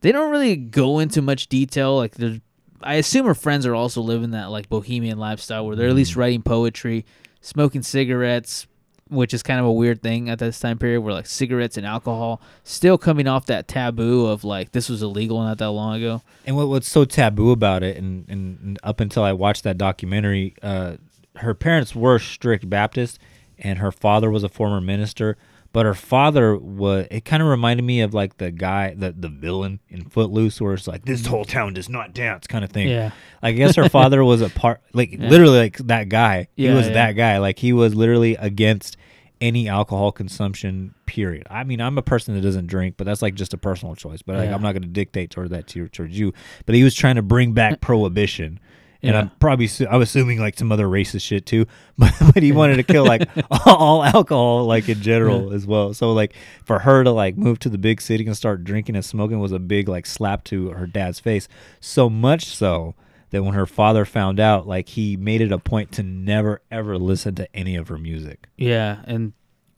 [0.00, 2.40] they don't really go into much detail like there's
[2.82, 6.16] I assume her friends are also living that like bohemian lifestyle where they're at least
[6.16, 7.04] writing poetry,
[7.40, 8.66] smoking cigarettes,
[9.08, 11.86] which is kind of a weird thing at this time period where like cigarettes and
[11.86, 16.22] alcohol still coming off that taboo of like this was illegal not that long ago.
[16.46, 19.78] And what, what's so taboo about it, and, and, and up until I watched that
[19.78, 20.96] documentary, uh,
[21.36, 23.18] her parents were strict Baptist,
[23.58, 25.36] and her father was a former minister.
[25.72, 27.06] But her father was.
[27.10, 30.74] It kind of reminded me of like the guy, the the villain in Footloose, where
[30.74, 32.88] it's like this whole town does not dance, kind of thing.
[32.88, 33.10] Yeah.
[33.42, 36.48] Like, I guess her father was a part, like literally like that guy.
[36.56, 36.94] he was yeah.
[36.94, 37.38] that guy.
[37.38, 38.96] Like he was literally against
[39.40, 40.94] any alcohol consumption.
[41.06, 41.46] Period.
[41.50, 44.22] I mean, I'm a person that doesn't drink, but that's like just a personal choice.
[44.22, 44.54] But like, Yeah.
[44.54, 46.32] I'm not going to dictate toward that to, towards you.
[46.66, 48.60] But he was trying to bring back prohibition.
[49.02, 49.20] And Yeah.
[49.20, 51.66] I'm probably su- I'm assuming like some other racist shit too,
[51.98, 53.28] but, but he wanted to kill like
[53.66, 55.94] all alcohol like in general as well.
[55.94, 56.34] So like
[56.64, 59.52] for her to like move to the big city and start drinking and smoking was
[59.52, 61.48] a big like slap to her dad's face.
[61.80, 62.94] So much so
[63.30, 66.96] that when her father found out, like he made it a point to never ever
[66.98, 68.48] listen to any of her music.
[68.56, 69.32] Yeah, and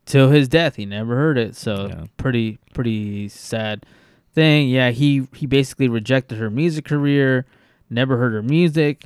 [0.07, 1.57] till his death, he never heard it.
[1.57, 2.05] So Yeah.
[2.17, 3.85] pretty pretty sad
[4.33, 4.69] thing.
[4.69, 7.45] Yeah, he he basically rejected her music career,
[7.91, 9.05] never heard her music.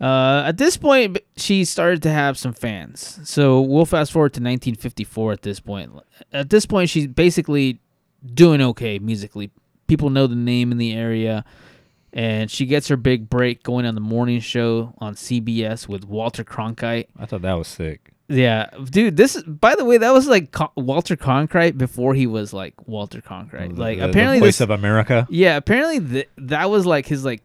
[0.00, 3.20] Uh, at this point, she started to have some fans.
[3.24, 5.32] So we'll fast forward to 1954.
[5.32, 5.92] At this point,
[6.32, 7.80] at this point, she's basically
[8.34, 9.50] doing okay musically.
[9.86, 11.44] People know the name in the area,
[12.12, 16.42] and she gets her big break going on the morning show on CBS with Walter
[16.44, 17.06] Cronkite.
[17.18, 18.10] I thought that was sick.
[18.28, 19.16] Yeah, dude.
[19.18, 23.20] This, is by the way, that was like Walter Cronkite before he was like Walter
[23.20, 23.76] Cronkite.
[23.78, 27.24] Like The- the apparently, voice this, of America, yeah, apparently th- that was like his
[27.24, 27.42] like,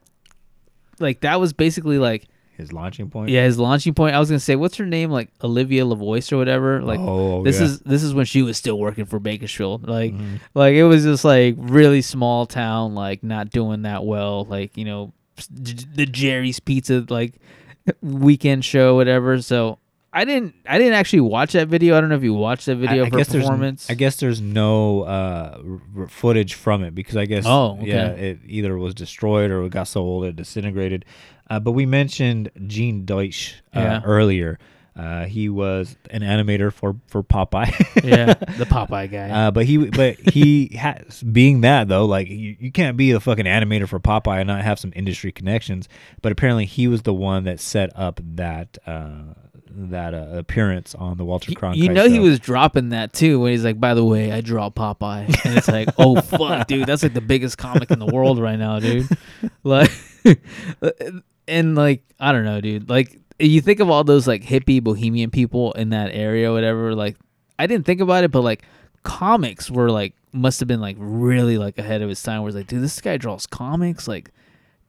[0.99, 3.29] like that was basically like his launching point.
[3.29, 4.13] yeah his launching point.
[4.15, 6.81] I was gonna say what's her name like Olivia LaVoice or whatever.
[6.81, 7.65] Like Oh, this yeah.
[7.65, 9.87] is this is when she was still working for Bakersfield.
[9.87, 10.35] Like Mm-hmm.
[10.55, 14.43] like it was just like really small town, like not doing that well.
[14.45, 15.13] Like you know
[15.51, 17.35] the Jerry's Pizza like
[18.01, 19.41] weekend show whatever.
[19.41, 19.78] So.
[20.11, 20.55] I didn't.
[20.67, 21.95] I didn't actually watch that video.
[21.95, 23.89] I don't know if you watched that video of her there's performance.
[23.89, 27.87] I guess there's no uh, r- r- footage from it because I guess Oh, okay.
[27.89, 31.05] yeah, it either was destroyed or it got so old it disintegrated.
[31.49, 34.01] Uh, but we mentioned Gene Deutsch uh, Yeah.
[34.03, 34.57] earlier.
[34.95, 37.71] Uh, he was an animator for for Popeye.
[38.03, 39.29] yeah, the Popeye guy.
[39.29, 43.19] Uh, but he, but he has being that though, like you, you can't be the
[43.21, 45.87] fucking animator for Popeye and not have some industry connections.
[46.21, 49.35] But apparently, he was the one that set up that uh,
[49.71, 51.77] that uh, appearance on the Walter Cronkite.
[51.77, 54.69] you know he was dropping that too when he's like, "By the way, I draw
[54.69, 58.39] Popeye," and it's like, "Oh fuck, dude, that's like the biggest comic in the world
[58.39, 59.07] right now, dude."
[59.63, 59.91] Like,
[61.47, 62.89] and like I don't know, dude.
[62.89, 66.95] Like you think of all those like hippie bohemian people in that area, or whatever.
[66.95, 67.17] Like
[67.57, 68.63] I didn't think about it, but like
[69.03, 72.41] comics were like must have been like really like ahead of his time.
[72.41, 74.31] Where it's like, dude, this guy draws comics, like.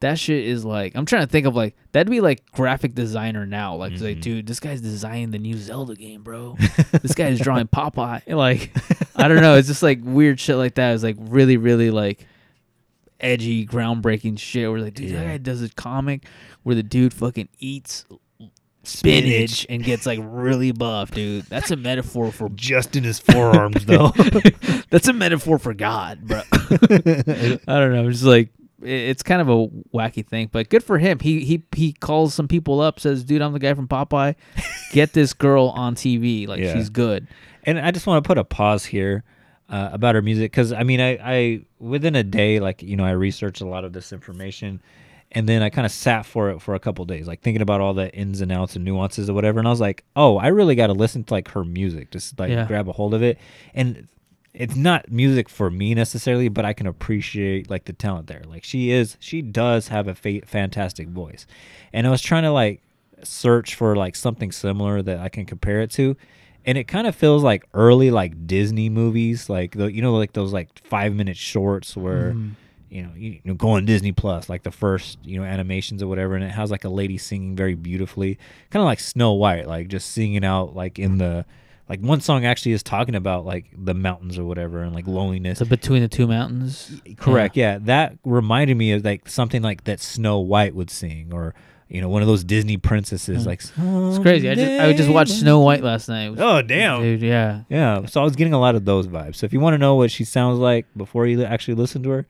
[0.00, 3.44] That shit is like I'm trying to think of like that'd be like graphic designer
[3.44, 3.76] now.
[3.76, 4.20] Like, it's like mm-hmm.
[4.20, 6.56] dude, this guy's designing the new Zelda game, bro.
[7.02, 8.22] this guy's drawing Popeye.
[8.40, 8.74] Like,
[9.14, 9.56] I don't know.
[9.56, 10.94] It's just like weird shit like that.
[10.94, 12.26] It's like really, really like
[13.20, 14.70] edgy, groundbreaking shit.
[14.70, 16.24] Where like, dude, that guy does a comic
[16.62, 18.06] where the dude fucking eats
[18.82, 21.44] spinach and gets like really buff, dude.
[21.44, 24.12] That's a metaphor for Just in his forearms, though.
[24.90, 26.42] that's a metaphor for God, bro.
[26.52, 28.08] I don't know.
[28.08, 28.50] It's like
[28.82, 29.66] it's kind of a
[29.96, 31.18] wacky thing, but good for him.
[31.18, 34.34] He he he calls some people up, says, "Dude, I'm the guy from Popeye.
[34.92, 36.46] Get this girl on TV.
[36.48, 36.74] Like Yeah.
[36.74, 37.26] she's good."
[37.64, 39.22] and I just want to put a pause here
[39.68, 43.04] uh, about her music because I mean, I, I within a day, like you know,
[43.04, 44.80] I researched a lot of this information,
[45.32, 47.80] and then I kind of sat for it for a couple days, like thinking about
[47.82, 49.58] all the ins and outs and nuances or whatever.
[49.58, 52.38] And I was like, oh, I really got to listen to like her music, just
[52.38, 52.66] like Yeah.
[52.66, 53.38] grab a hold of it.
[53.74, 54.08] And
[54.52, 58.42] it's not music for me necessarily, but I can appreciate like the talent there.
[58.46, 61.46] Like she is, she does have a fa- fantastic voice,
[61.92, 62.82] and I was trying to like
[63.22, 66.16] search for like something similar that I can compare it to.
[66.66, 70.32] And it kind of feels like early like Disney movies, like the you know like
[70.32, 72.50] those like five minute shorts where mm-hmm.
[72.90, 76.02] you know you, you know go on Disney Plus like the first you know animations
[76.02, 78.36] or whatever, and it has like a lady singing very beautifully,
[78.70, 81.46] kind of like Snow White, like just singing out like in the
[81.90, 85.58] like one song actually is talking about like the mountains or whatever and like loneliness.
[85.58, 87.56] So between the two mountains, Correct.
[87.56, 87.78] Yeah.
[87.82, 91.52] that reminded me of like something like that Snow White would sing, or
[91.88, 93.44] you know, one of those Disney princesses.
[93.44, 94.48] Like It's crazy.
[94.48, 96.30] I just I just watched Snow White last night.
[96.30, 97.02] Was- Oh damn!
[97.02, 97.62] dude, yeah.
[97.68, 98.06] Yeah.
[98.06, 99.34] So I was getting a lot of those vibes.
[99.36, 102.10] So if you want to know what she sounds like before you actually listen to
[102.10, 102.26] her,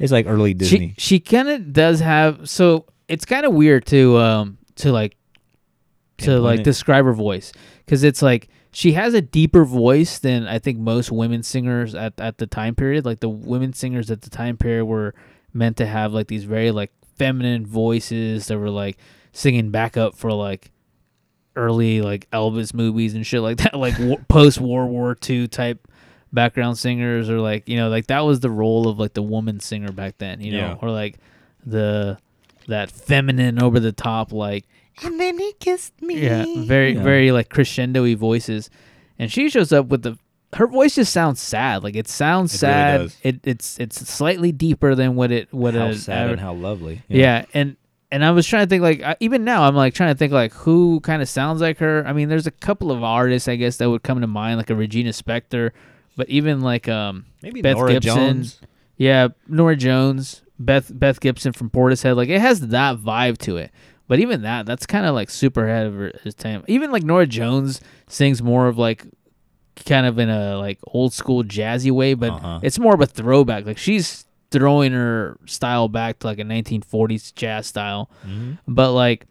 [0.00, 0.94] it's like early Disney.
[0.98, 5.16] She she kind of does have so it's kind of weird to um to like
[6.18, 7.52] to like describe her voice
[7.84, 12.20] because it's like she has a deeper voice than I think most women singers at
[12.20, 13.06] at the time period.
[13.06, 15.14] Like the women singers at the time period were
[15.54, 18.98] meant to have like these very like feminine voices that were like
[19.32, 20.70] singing backup for like
[21.54, 25.88] early like Elvis movies and shit like that, like war, post World War II type
[26.30, 29.58] background singers, or like you know, like that was the role of like the woman
[29.58, 30.76] singer back then, you know, Yeah.
[30.82, 31.16] or like
[31.64, 32.18] the
[32.68, 34.66] that feminine over the top like
[35.04, 36.20] and then he kissed me.
[36.20, 37.02] yeah, very Yeah.
[37.02, 38.70] very like crescendo-y voices,
[39.18, 40.18] and she shows up with the
[40.54, 41.82] her voice just sounds sad.
[41.82, 42.98] Like it sounds It really sad.
[42.98, 43.16] does.
[43.22, 46.54] It it's it's slightly deeper than what it what How a sad aver- and how
[46.54, 47.02] lovely.
[47.08, 47.44] yeah.
[47.52, 47.76] and
[48.12, 50.32] and I was trying to think like I, even now I'm like trying to think
[50.32, 52.04] like who kind of sounds like her.
[52.06, 54.70] I mean, there's a couple of artists I guess that would come to mind like
[54.70, 55.72] a Regina Spektor,
[56.16, 58.14] but even like um Maybe Beth Nora Gibson.
[58.14, 58.60] Jones.
[58.96, 63.72] yeah, Norah Jones, Beth Beth Gibson from Portishead, like it has that vibe to it.
[64.08, 66.64] But even that, that's kind of like super ahead of her his time.
[66.68, 69.04] Even like Norah Jones sings more of like
[69.84, 72.60] kind of in a like old school jazzy way, but Uh-huh.
[72.62, 73.66] it's more of a throwback.
[73.66, 78.08] Like she's throwing her style back to like a 1940s jazz style.
[78.68, 79.26] But like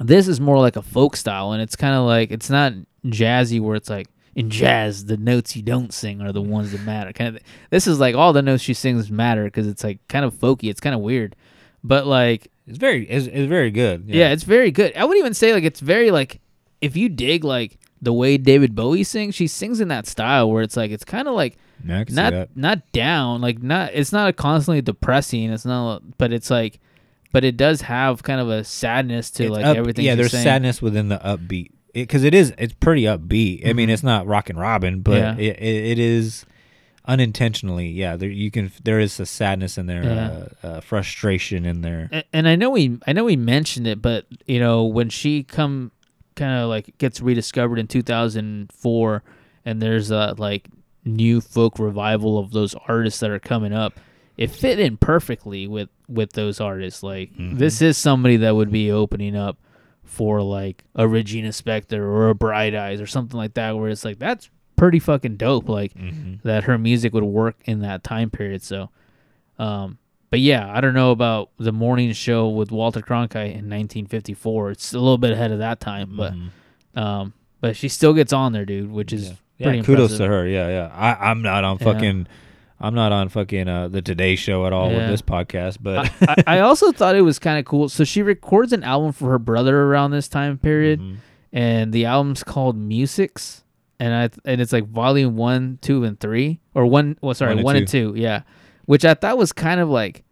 [0.00, 2.72] this is more like a folk style and it's kind of like it's not
[3.06, 6.80] jazzy where it's like in jazz the notes you don't sing are the ones that
[6.80, 10.00] matter kind of this is like all the notes she sings matter because it's like
[10.08, 11.36] kind of folky it's kind of weird
[11.84, 14.04] but like It's very, it's, it's very good.
[14.08, 14.30] yeah.
[14.30, 16.40] it's very good i would even say like it's very like
[16.80, 20.62] if you dig like the way david bowie sings she sings in that style where
[20.62, 23.92] it's like it's kind of like Yeah, I can see not not down like not
[23.94, 26.80] it's not a constantly depressing it's not but it's like
[27.32, 30.30] but it does have kind of a sadness to It's like up- everything Yeah, there's
[30.32, 30.44] saying.
[30.44, 32.52] sadness within the upbeat because it, is.
[32.58, 33.68] It's pretty upbeat.
[33.68, 35.40] I mean, it's not rock and robin, but Mm-hmm.
[35.40, 35.50] Yeah.
[35.50, 36.44] it, it, it is
[37.06, 37.88] unintentionally.
[37.88, 38.70] Yeah, there you can.
[38.82, 40.46] There is a sadness in there, Yeah.
[40.62, 42.08] uh, uh, frustration in there.
[42.12, 45.42] A- and I know we I know we mentioned it, but you know when she
[45.42, 45.90] come
[46.36, 49.22] kind of like gets rediscovered in 2004,
[49.64, 50.68] and there's a like
[51.04, 53.94] new folk revival of those artists that are coming up.
[54.36, 57.02] It fit in perfectly with with those artists.
[57.02, 59.58] Like this is somebody that would be opening up
[60.02, 64.04] for like a Regina Spektor or a Bright Eyes or something like that, where it's
[64.04, 65.68] like that's pretty fucking dope.
[65.68, 65.92] Like
[66.42, 68.62] that her music would work in that time period.
[68.62, 68.90] So,
[69.58, 69.98] um,
[70.30, 74.70] but yeah, I don't know about the morning show with Walter Cronkite in 1954.
[74.72, 76.34] It's a little bit ahead of that time, but
[77.00, 80.18] um, but she still gets on there, dude, which is Yeah, pretty kudos impressive.
[80.18, 80.46] to her.
[80.48, 80.90] Yeah, yeah.
[80.94, 81.84] I, I'm not on Yeah.
[81.92, 82.26] fucking.
[82.80, 84.98] I'm not on fucking uh, the Today Show at all Yeah.
[84.98, 86.10] with this podcast, but
[86.46, 87.88] I, I also thought it was kind of cool.
[87.88, 91.14] So she records an album for her brother around this time period, Mm-hmm.
[91.52, 93.62] and the album's called Musics,
[94.04, 97.16] and I and it's like volume one, two, and three, or one.
[97.22, 98.12] Well, sorry, One one, and and two.
[98.16, 98.42] Yeah,
[98.86, 100.24] which I thought was kind of like,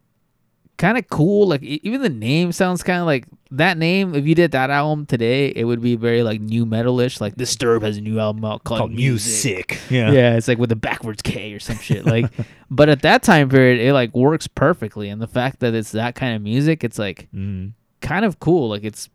[0.79, 1.49] kind of cool.
[1.49, 4.15] Like even the name sounds kind of like that name.
[4.15, 7.21] If you did that album today, it would be very like new metalish.
[7.21, 9.71] Like Disturb has a new album out called, called Music.
[9.71, 9.81] music.
[9.91, 10.11] Yeah.
[10.13, 12.05] Yeah, it's like with a backwards K or some shit.
[12.07, 12.31] Like,
[12.71, 16.15] but at that time period, it like works perfectly, and the fact that it's that
[16.15, 17.73] kind of music, it's like Mm.
[18.01, 18.69] kind of cool.
[18.69, 19.09] Like it's,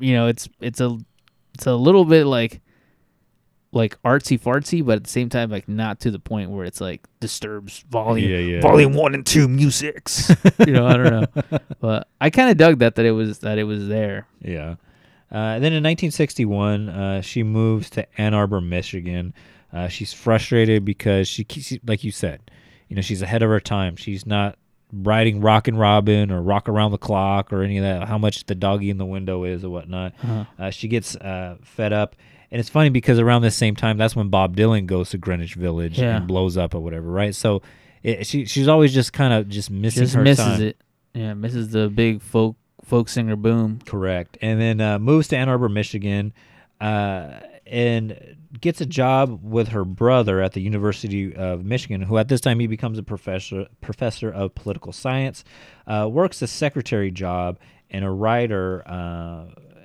[0.00, 0.98] you know, it's it's a
[1.54, 2.60] it's a little bit like
[3.72, 6.80] like artsy fartsy, but at the same time, like not to the point where it's
[6.80, 8.60] like disturbs volume Yeah, yeah.
[8.60, 10.28] volume one and two musics.
[10.66, 13.58] you know, I don't know, but I kind of dug that that it was that
[13.58, 14.26] it was there.
[14.40, 14.76] Yeah.
[15.30, 19.32] Uh, then in 1961, uh, she moves to Ann Arbor, Michigan.
[19.72, 22.50] Uh, she's frustrated because she, keeps, like you said,
[22.88, 23.94] you know, she's ahead of her time.
[23.94, 24.58] She's not
[24.92, 28.08] writing "Rockin' Robin or Rock Around the Clock or any of that.
[28.08, 30.14] How much the doggy in the window is or whatnot.
[30.58, 32.16] Uh, she gets uh, fed up.
[32.52, 35.54] And it's funny because around the same time, that's when Bob Dylan goes to Greenwich
[35.54, 36.16] Village Yeah.
[36.16, 37.34] and blows up or whatever, right?
[37.34, 37.62] So
[38.02, 40.62] it, she she's always just kind of just missing Just her misses time.
[40.62, 40.76] it.
[41.14, 43.78] Yeah, misses the big folk folk singer boom.
[43.86, 44.36] Correct.
[44.42, 46.32] And then uh, moves to Ann Arbor, Michigan,
[46.80, 52.26] uh, and gets a job with her brother at the University of Michigan, who at
[52.28, 55.44] this time he becomes a professor professor of political science,
[55.86, 57.58] uh, works a secretary job
[57.90, 59.44] and a writer uh,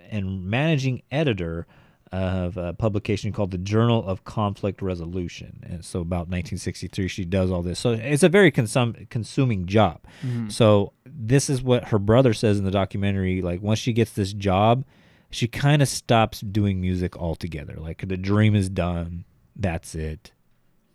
[0.10, 1.68] and managing editor
[2.12, 5.64] of a publication called the Journal of Conflict Resolution.
[5.68, 7.80] And so about 1963, she does all this.
[7.80, 10.02] So it's a very consum- consuming job.
[10.50, 13.42] So this is what her brother says in the documentary.
[13.42, 14.86] Like once she gets this job,
[15.30, 17.76] she kind of stops doing music altogether.
[17.78, 19.26] Like the dream is done.
[19.56, 20.32] That's it.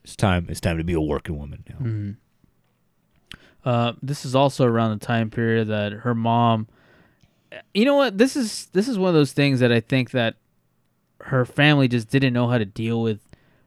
[0.04, 0.46] It's time.
[0.48, 1.76] It's time to be a working woman now.
[3.62, 6.68] Uh, this is also around the time period that her mom.
[7.74, 8.16] You know what?
[8.16, 10.36] This is this is one of those things that I think that
[11.26, 13.20] her family just didn't know how to deal with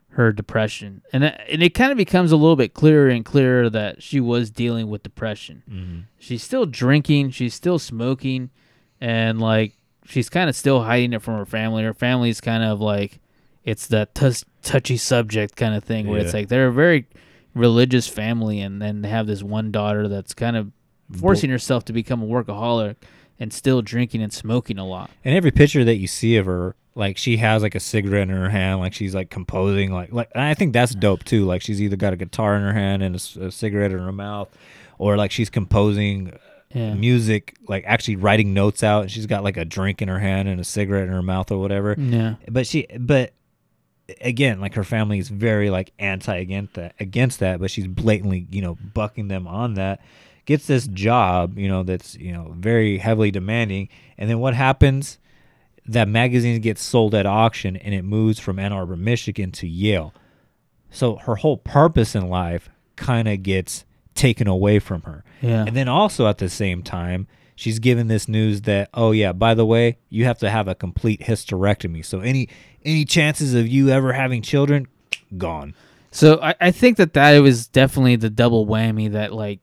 [0.10, 3.68] her depression, and it- and it kind of becomes a little bit clearer and clearer
[3.70, 5.64] that she was dealing with depression.
[5.70, 6.00] Mm-hmm.
[6.20, 8.52] She's still drinking, she's still smoking,
[9.02, 9.74] and like
[10.06, 11.84] she's kind of still hiding it from her family.
[11.84, 13.20] Her family's kind of like
[13.64, 17.08] it's that tus touchy subject kind of thing where it's like they're a very
[17.56, 20.72] religious family, and then they have this one daughter that's kind of
[21.20, 22.96] forcing herself to become a workaholic
[23.40, 25.10] and still drinking and smoking a lot.
[25.26, 28.36] And every picture that you see of her, like she has like a cigarette in
[28.36, 30.30] her hand, like she's like composing, like like.
[30.36, 31.46] And I think that's dope too.
[31.46, 34.50] Like she's either got a guitar in her hand and a cigarette in her mouth,
[35.00, 36.38] or like she's composing uh,
[36.74, 36.94] Yeah.
[36.94, 40.48] music, like actually writing notes out, and she's got like a drink in her hand
[40.48, 41.96] and a cigarette in her mouth or whatever.
[41.98, 42.36] Yeah.
[42.50, 43.34] But she, but
[44.22, 48.48] again, like her family is very like anti against that, against that, but she's blatantly,
[48.52, 50.02] you know, bucking them on that.
[50.46, 53.88] Gets this job, you know, that's you know very heavily demanding,
[54.18, 55.18] and then what happens?
[55.86, 60.14] That magazine gets sold at auction, and it moves from Ann Arbor, Michigan, to Yale.
[60.90, 63.84] So her whole purpose in life kind of gets
[64.16, 65.24] taken away from her.
[65.42, 65.66] Yeah.
[65.66, 69.54] And then also at the same time, she's given this news that, oh yeah, by
[69.54, 72.06] the way, you have to have a complete hysterectomy.
[72.06, 72.50] So any
[72.84, 74.88] any chances of you ever having children,
[75.38, 75.74] gone.
[76.12, 79.60] So I, I think that that was definitely the double whammy that like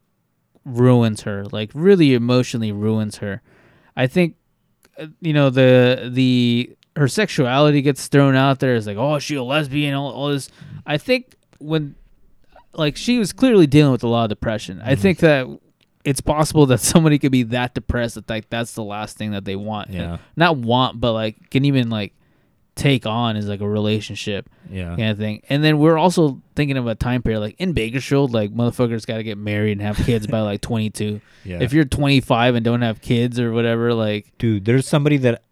[0.64, 3.42] ruins her, like really emotionally ruins her.
[3.96, 4.36] I think
[5.20, 9.42] you know the the her sexuality gets thrown out there as like oh she a
[9.42, 10.50] lesbian all, all this.
[10.86, 11.94] I think when
[12.72, 14.80] like she was clearly dealing with a lot of depression.
[14.80, 15.02] I mm-hmm.
[15.02, 15.46] think that
[16.04, 19.44] it's possible that somebody could be that depressed that like that's the last thing that
[19.44, 19.90] they want.
[19.90, 20.18] Yeah.
[20.36, 22.14] Not want, but like can even like
[22.80, 24.96] take on is like a relationship Yeah.
[24.96, 25.42] kind of thing.
[25.48, 29.18] And then we're also thinking of a time period like in Bakersfield, like motherfuckers got
[29.18, 31.20] to get married and have kids by like 22.
[31.44, 31.58] Yeah.
[31.60, 35.42] If you're 25 and don't have kids or whatever, like Dude, there's somebody that.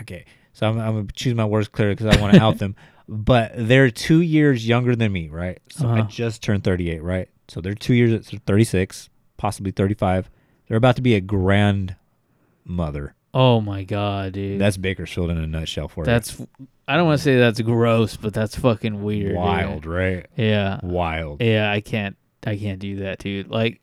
[0.00, 0.24] Okay,
[0.54, 2.74] so I'm, I'm gonna choose my words clearly because I want to out them.
[3.08, 5.58] But they're two years younger than me, right?
[5.70, 6.08] So I Uh-huh.
[6.08, 7.28] just turned 38, right?
[7.48, 10.30] So they're two years, so 36, possibly 35.
[10.68, 13.14] They're about to be a grandmother.
[13.34, 14.60] Oh my god, dude.
[14.60, 16.40] That's Bakersfield in a nutshell for that's
[16.86, 19.00] I don't want to say that's gross, but that's fucking you.
[19.00, 19.28] weird.
[19.28, 19.36] dude.
[19.36, 20.26] wild, right?
[20.36, 20.80] Yeah.
[20.82, 21.40] Wild.
[21.40, 23.48] Yeah, I can't I can't do that, dude.
[23.48, 23.80] Like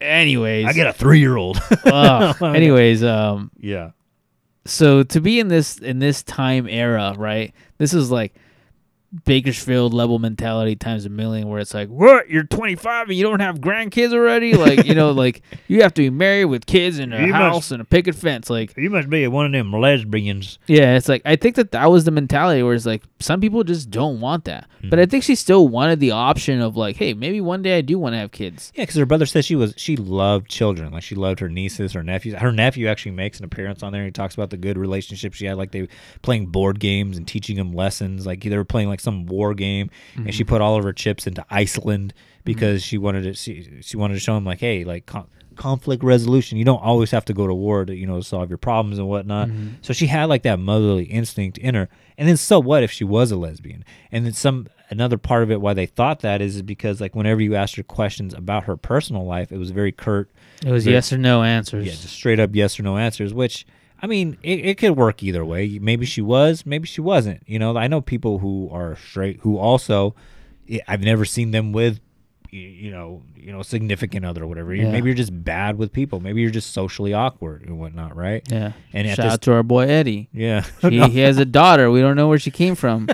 [0.00, 0.66] anyways.
[0.66, 1.58] I get a three year old.
[1.84, 2.42] Ugh.
[2.42, 3.90] anyways, um yeah.
[4.66, 7.54] so to be in this in this time era, right?
[7.78, 8.34] This is like
[9.24, 12.28] Bakersfield level mentality times a million, where it's like, what?
[12.28, 14.54] You're 25 and you don't have grandkids already?
[14.54, 17.34] Like, you know, like you have to be married with kids and a You must-
[17.34, 18.50] house and a picket fence.
[18.50, 20.58] Like, You must be one of them lesbians.
[20.66, 23.62] yeah, it's like I think that that was the mentality where it's like some people
[23.64, 24.90] just don't want that, Hmm.
[24.90, 27.80] but I think she still wanted the option of like, hey, maybe one day I
[27.80, 28.72] do want to have kids.
[28.74, 31.92] Yeah, because her brother said she was she loved children, like she loved her nieces,
[31.92, 32.34] her nephews.
[32.34, 34.04] Her nephew actually makes an appearance on there.
[34.04, 35.88] He talks about the good relationship she had, like they
[36.22, 38.26] playing board games and teaching them lessons.
[38.26, 40.50] Like they were playing like some war game, and she mm-hmm.
[40.50, 42.40] put all of her chips into Iceland mm-hmm.
[42.44, 46.02] because she wanted to she she wanted to show him like, hey, like con- conflict
[46.02, 46.58] resolution.
[46.58, 49.08] You don't always have to go to war to you know solve your problems and
[49.08, 49.48] whatnot.
[49.48, 49.68] Mm-hmm.
[49.82, 51.88] So she had like that motherly instinct in her.
[52.18, 53.84] And then so what if she was a lesbian?
[54.10, 57.40] And then some another part of it why they thought that is because like whenever
[57.40, 60.30] you asked her questions about her personal life, it was very curt.
[60.64, 61.86] It was very- yes or no answers.
[61.86, 63.66] Yeah, just straight up yes or no answers, which
[64.04, 65.78] I mean, it, it could work either way.
[65.80, 67.42] Maybe she was, maybe she wasn't.
[67.46, 70.14] You know, I know people who are straight who also
[70.86, 72.00] I've never seen them with
[72.50, 74.74] you know, you know, significant other or whatever.
[74.74, 74.92] Yeah.
[74.92, 76.20] Maybe you're just bad with people.
[76.20, 78.42] Maybe you're just socially awkward and whatnot, right?
[78.50, 78.72] Yeah.
[78.92, 80.28] And Shout this- out to our boy Eddie.
[80.34, 80.66] Yeah.
[80.82, 81.90] He, he has a daughter.
[81.90, 83.08] We don't know where she came from.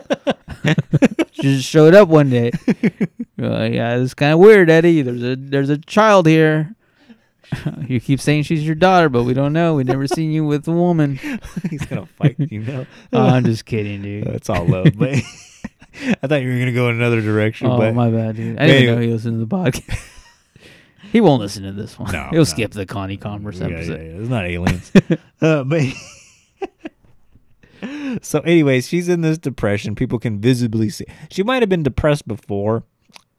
[1.30, 2.50] she just showed up one day.
[3.38, 5.02] We're yeah, it's kind of weird, Eddie.
[5.02, 6.74] There's a there's a child here.
[7.88, 9.74] you keep saying she's your daughter, but we don't know.
[9.74, 11.16] We never seen you with a woman.
[11.70, 12.86] He's gonna fight you know.
[13.12, 14.24] Oh, I'm just kidding, dude.
[14.24, 15.14] That's all love, but
[16.22, 17.66] I thought you were gonna go in another direction.
[17.66, 18.58] Oh but my bad, dude.
[18.58, 20.00] I didn't even know he listened to the podcast.
[21.12, 22.12] he won't listen to this one.
[22.12, 22.44] No, He'll no.
[22.44, 24.92] skip the Connie Converse yeah, yeah, yeah, it's not aliens.
[25.40, 25.82] uh, but
[28.22, 29.94] so, anyways, she's in this depression.
[29.94, 31.06] People can visibly see.
[31.30, 32.84] She might have been depressed before,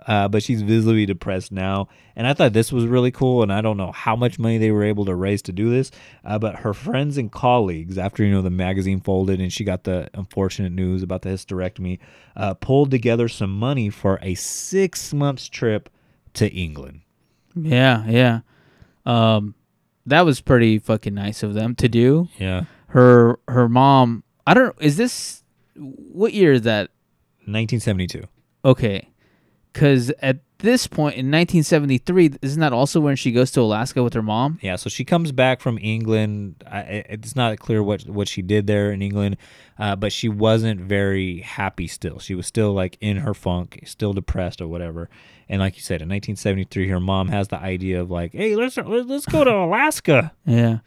[0.08, 1.88] uh, but she's visibly depressed now.
[2.16, 3.44] And I thought this was really cool.
[3.44, 5.92] And I don't know how much money they were able to raise to do this,
[6.26, 9.84] uh, but her friends and colleagues, after you know the magazine folded and she got
[9.84, 12.00] the unfortunate news about the hysterectomy,
[12.36, 15.90] uh, pulled together some money for a six months trip
[16.34, 17.02] to England.
[17.56, 18.40] Yeah, yeah.
[19.06, 19.56] Um,
[20.06, 22.28] that was pretty fucking nice of them to do.
[22.38, 24.24] Yeah, Her her mom.
[24.48, 24.76] I don't.
[24.80, 25.44] Is this
[25.76, 26.90] what year is that?
[27.46, 28.24] 1972.
[28.64, 29.10] Okay,
[29.72, 34.14] because at this point in 1973, isn't that also when she goes to Alaska with
[34.14, 34.60] her mom?
[34.62, 36.64] Yeah, so she comes back from England.
[36.70, 39.38] I, it's not clear what what she did there in England,
[39.80, 41.88] uh, but she wasn't very happy.
[41.88, 45.10] Still, she was still like in her funk, still depressed or whatever.
[45.50, 48.78] And like you said, in 1973, her mom has the idea of like, "Hey, let's
[48.78, 50.80] let's go to Alaska." Yeah,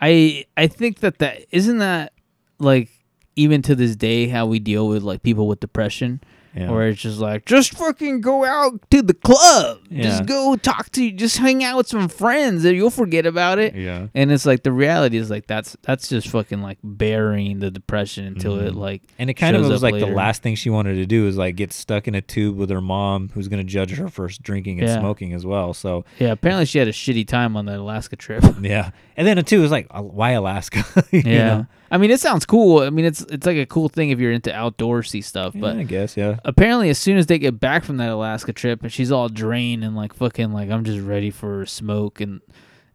[0.00, 2.12] I I think that that isn't that
[2.58, 2.90] like
[3.34, 6.20] even to this day how we deal with like people with depression.
[6.56, 6.70] Yeah.
[6.70, 9.80] Where it's just like, just fucking go out to the club.
[9.90, 10.04] Yeah.
[10.04, 13.74] Just go talk to, just hang out with some friends, and you'll forget about it.
[13.74, 14.06] Yeah.
[14.14, 18.26] And it's like the reality is like that's that's just fucking like burying the depression
[18.26, 19.14] until it like Mm-hmm.
[19.18, 21.56] And it kind of was like the last thing she wanted to do is like
[21.56, 24.80] get stuck in a tube with her mom, who's going to judge her for drinking
[24.80, 24.98] and Yeah.
[25.00, 25.74] smoking as well.
[25.74, 28.44] So Yeah, apparently she had a shitty time on the Alaska trip.
[28.60, 30.84] yeah, and then too was like, why Alaska?
[31.12, 31.44] You yeah.
[31.46, 31.66] know?
[31.90, 32.80] I mean, it sounds cool.
[32.82, 35.80] I mean, it's it's like a cool thing if you're into outdoorsy stuff, but Yeah,
[35.80, 36.38] I guess yeah.
[36.44, 39.84] apparently as soon as they get back from that Alaska trip and she's all drained
[39.84, 42.40] and like fucking like I'm just ready for smoke and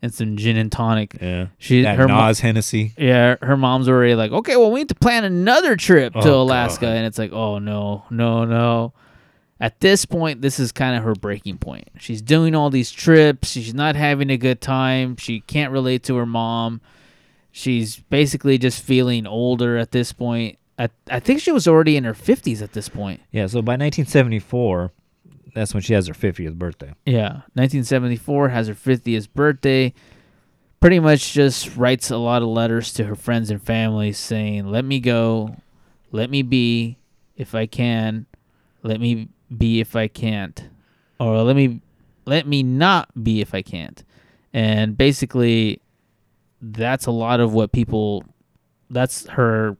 [0.02, 1.16] and some gin and tonic.
[1.22, 1.48] Yeah.
[1.60, 2.94] She That her mo- Nas Hennessy.
[2.98, 6.42] Yeah, her mom's already like, okay, well, we need to plan another trip to Oh,
[6.42, 6.96] Alaska, God.
[6.98, 8.94] and it's like, oh no, no, no.
[9.60, 11.88] At this point, this is kind of her breaking point.
[12.00, 13.52] She's doing all these trips.
[13.52, 15.18] She's not having a good time.
[15.18, 16.82] She can't relate to her mom.
[17.52, 20.58] She's basically just feeling older at this point.
[20.80, 23.22] I, I think she was already in her 50s at this point.
[23.32, 24.91] Yeah, so by 1974,
[25.54, 26.93] that's when she has her 50th birthday.
[27.06, 29.93] Yeah, 1974 has her 50th birthday.
[30.80, 34.84] Pretty much just writes a lot of letters to her friends and family saying, "Let
[34.84, 35.56] me go,
[36.12, 36.97] let me be
[37.38, 38.26] if I can,
[38.82, 40.70] let me be if I can't,
[41.20, 41.82] or let me
[42.26, 44.04] let me not be if I can't."
[44.54, 45.82] And basically
[46.62, 48.24] that's a lot of what people
[48.89, 49.78] that's her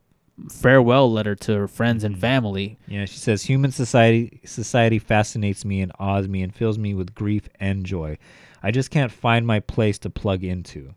[0.50, 2.22] farewell letter to her friends and mm-hmm.
[2.22, 2.78] family.
[2.88, 7.14] Yeah, she says human society society fascinates me and awes me and fills me with
[7.14, 8.18] grief and joy.
[8.64, 10.94] I just can't find my place to plug into.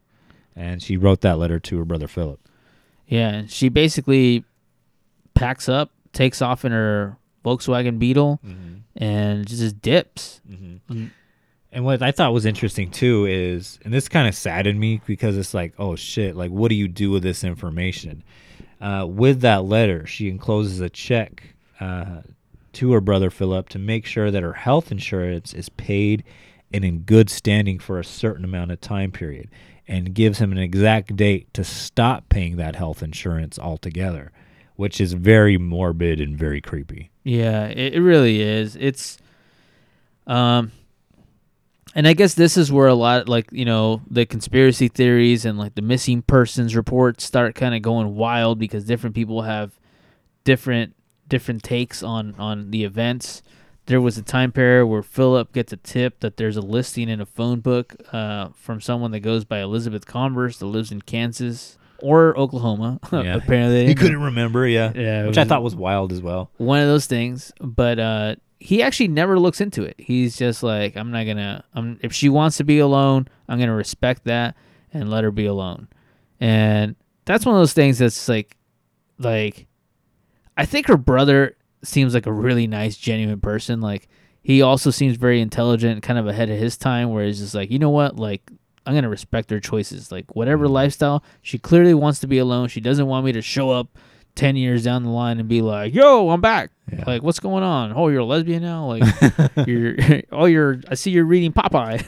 [0.57, 2.41] And she wrote that letter to her brother Philip.
[3.07, 4.45] Yeah, and she basically
[5.35, 9.03] packs up, takes off in her Volkswagen Beetle, mm-hmm.
[9.03, 10.41] and just dips.
[10.49, 10.93] Mm-hmm.
[10.93, 11.11] Mm.
[11.75, 15.37] And what I thought was interesting too is, and this kind of saddened me because
[15.37, 18.23] it's like, oh shit, like what do you do with this information?
[18.81, 21.43] Uh, with that letter, she encloses a check
[21.81, 22.21] uh,
[22.75, 26.23] to her brother Philip to make sure that her health insurance is paid
[26.73, 29.49] and in good standing for a certain amount of time period,
[29.89, 34.31] and gives him an exact date to stop paying that health insurance altogether,
[34.77, 37.11] which is very morbid and very creepy.
[37.25, 38.77] Yeah, it, really is.
[38.77, 39.19] It's
[40.27, 40.71] um
[41.95, 45.59] and I guess this is where a lot like, you know, the conspiracy theories and
[45.59, 49.79] like the missing persons reports start kind of going wild because different people have
[50.45, 50.95] different
[51.29, 53.43] different takes on on the events.
[53.87, 57.21] There was a time period where Philip gets a tip that there's a listing in
[57.21, 61.77] a phone book uh, from someone that goes by Elizabeth Converse that lives in Kansas
[62.01, 62.99] or Oklahoma.
[63.13, 63.37] Yeah.
[63.37, 66.51] Apparently, He couldn't remember, yeah, Yeah, it which I thought was wild as well.
[66.57, 69.95] one of those things but uh he actually never looks into it.
[69.99, 73.75] He's just like i'm not gonna i'm if she wants to be alone i'm gonna
[73.75, 74.57] respect that
[74.91, 75.87] and let her be alone.
[76.41, 76.97] And
[77.27, 78.57] that's one of those things that's like
[79.19, 79.67] like
[80.57, 83.83] i think her brother seems like a really nice genuine person.
[83.83, 84.09] Like
[84.43, 87.71] he also seems very intelligent kind of ahead of his time where he's just like
[87.71, 88.17] you know what?
[88.17, 88.51] Like
[88.87, 90.11] i'm gonna respect her choices.
[90.11, 92.69] Like whatever lifestyle she clearly wants to be alone.
[92.69, 93.99] She doesn't want me to show up
[94.35, 97.05] ten years down the line and be like, "Yo, I'm back." Yeah.
[97.07, 97.93] Like, what's going on?
[97.95, 98.87] Oh, you're a lesbian now?
[98.87, 99.03] Like,
[99.67, 99.97] you're
[100.33, 100.81] oh, you're.
[100.89, 102.03] I see you're reading Popeye.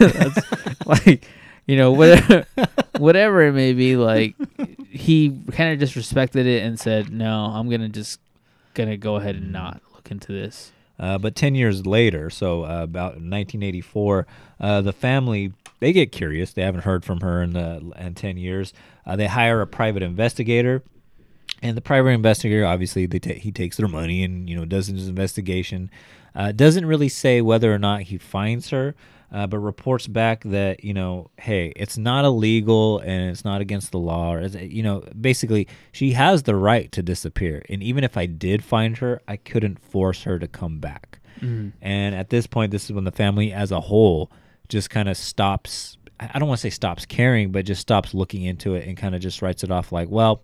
[0.86, 1.26] Like,
[1.66, 2.46] you know, whatever,
[2.98, 3.96] whatever it may be.
[3.96, 4.36] Like,
[4.88, 8.20] he kind of disrespected it and said, "No, I'm gonna just
[8.74, 12.84] gonna go ahead and not look into this." Uh, but 10 years later, so uh,
[12.84, 14.26] about 1984,
[14.60, 16.52] uh, the family they get curious.
[16.52, 18.72] They haven't heard from her in the in 10 years.
[19.04, 20.82] Uh, they hire a private investigator,
[21.62, 24.88] and the private investigator obviously they ta- he takes their money and you know does
[24.88, 25.90] his investigation.
[26.34, 28.94] Uh, doesn't really say whether or not he finds her,
[29.32, 33.90] uh, but reports back that you know, hey, it's not illegal and it's not against
[33.90, 34.34] the law.
[34.34, 37.62] Or, you know, basically, she has the right to disappear.
[37.70, 41.20] And even if I did find her, I couldn't force her to come back.
[41.82, 44.30] And at this point, this is when the family as a whole
[44.68, 45.96] just kind of stops.
[46.20, 49.14] I don't want to say stops caring, but just stops looking into it and kind
[49.14, 50.42] of just writes it off like, well,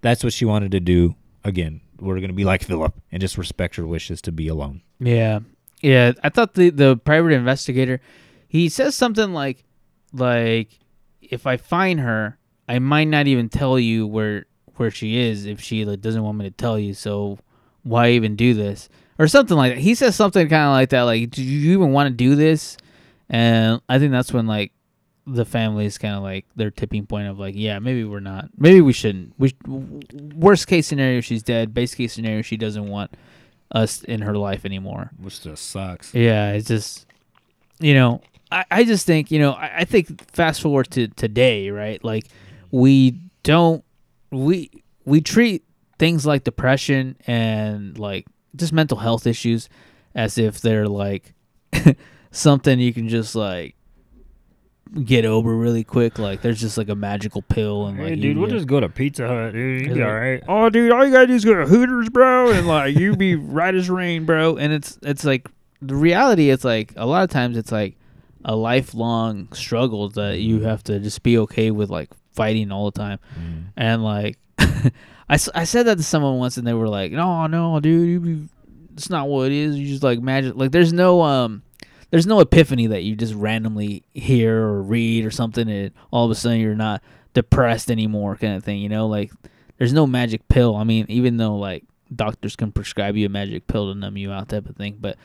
[0.00, 1.14] that's what she wanted to do.
[1.44, 4.82] Again, we're going to be like Philip and just respect her wishes to be alone.
[4.98, 5.40] Yeah,
[5.80, 6.12] yeah.
[6.22, 8.00] I thought the the private investigator,
[8.48, 9.64] he says something like,
[10.12, 10.78] like,
[11.20, 12.38] if I find her,
[12.68, 16.38] I might not even tell you where where she is if she like, doesn't want
[16.38, 16.94] me to tell you.
[16.94, 17.38] So
[17.82, 18.88] why even do this
[19.18, 19.80] or something like that?
[19.80, 21.02] He says something kind of like that.
[21.02, 22.76] Like, do you even want to do this?
[23.28, 24.72] And I think that's when like
[25.26, 28.48] the family is kind of like their tipping point of like, yeah, maybe we're not,
[28.56, 29.34] maybe we shouldn't.
[29.38, 31.74] We worst case scenario, she's dead.
[31.74, 33.16] Base case scenario, she doesn't want
[33.72, 35.10] us in her life anymore.
[35.18, 36.14] Which just sucks.
[36.14, 37.06] Yeah, it's just,
[37.80, 38.20] you know,
[38.52, 42.02] I, I just think, you know, I, I think fast forward to today, right?
[42.04, 42.26] Like,
[42.70, 43.84] we don't,
[44.30, 44.70] we,
[45.04, 45.64] we treat
[45.98, 49.68] things like depression and like just mental health issues
[50.14, 51.34] as if they're like
[52.30, 53.74] something you can just like
[55.04, 56.18] get over really quick.
[56.18, 59.26] Like, there's just like a magical pill and like, you get- just go to Pizza
[59.26, 59.86] Hut, dude.
[59.86, 60.42] You'll be alright.
[60.48, 63.34] Oh, dude, all you gotta do is go to Hooters, bro, and like you be
[63.36, 64.56] right as rain, bro.
[64.56, 65.48] And it's it's like
[65.82, 66.50] the reality.
[66.50, 67.96] It's like a lot of times it's like
[68.44, 72.98] a lifelong struggle that you have to just be okay with like fighting all the
[72.98, 73.18] time.
[73.76, 77.80] And like I, I said that to someone once, and they were like, "No, no,
[77.80, 78.48] dude, you be,
[78.94, 79.76] it's not what it is.
[79.76, 80.54] You just like magic.
[80.54, 81.62] Like there's no um."
[82.16, 86.30] There's no epiphany that you just randomly hear or read or something, and all of
[86.30, 87.02] a sudden you're not
[87.34, 88.78] depressed anymore, kind of thing.
[88.78, 89.32] You know, like
[89.76, 90.76] there's no magic pill.
[90.76, 94.32] I mean, even though like doctors can prescribe you a magic pill to numb you
[94.32, 94.96] out, type of thing.
[94.98, 95.18] But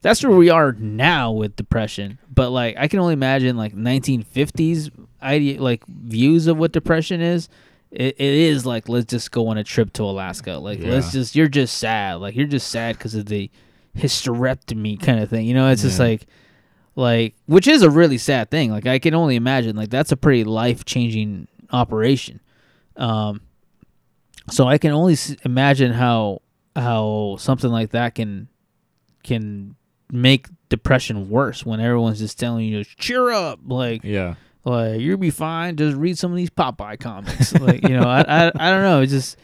[0.00, 2.18] that's where we are now with depression.
[2.34, 4.90] But like, I can only imagine like 1950s
[5.22, 7.50] idea, like views of what depression is.
[7.90, 10.52] It, it is like let's just go on a trip to Alaska.
[10.52, 12.14] Like let's just you're just sad.
[12.14, 13.50] Like you're just sad because of the
[13.98, 15.46] hysterectomy kind of thing.
[15.46, 16.26] You know, it's just like
[16.96, 18.70] like which is a really sad thing.
[18.70, 22.40] Like I can only imagine like that's a pretty life changing operation.
[22.96, 23.42] Um,
[24.50, 26.42] so I can only s- imagine how
[26.74, 28.48] how something like that can
[29.24, 29.74] can
[30.10, 34.34] make depression worse when everyone's just telling you cheer up like Yeah.
[34.64, 38.20] like you'll be fine just read some of these popeye comics like you know I,
[38.20, 39.36] I i don't know it's just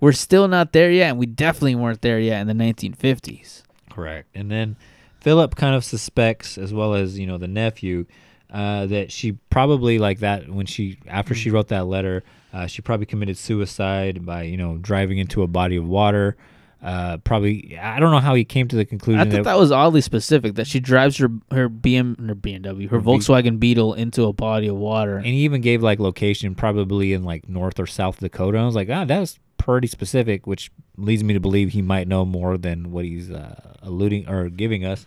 [0.00, 3.62] we're still not there yet and we definitely weren't there yet in the 1950s
[3.98, 4.28] Correct.
[4.32, 4.76] And then
[5.20, 8.06] Philip kind of suspects, as well as you know the nephew,
[8.52, 12.22] uh, that she probably like that when she after she wrote that letter,
[12.52, 16.36] uh, she probably committed suicide by you know driving into a body of water.
[16.80, 19.72] Uh, probably I don't know how he came to the conclusion i thought that was
[19.72, 24.32] oddly specific that she drives her her bm her bmw her volkswagen beetle into a
[24.32, 28.20] body of water and he even gave like location probably in like North or South
[28.20, 28.58] Dakota.
[28.58, 32.08] I was like, ah, that was pretty specific, which leads me to believe he might
[32.08, 35.04] know more than what he's uh, alluding or giving us.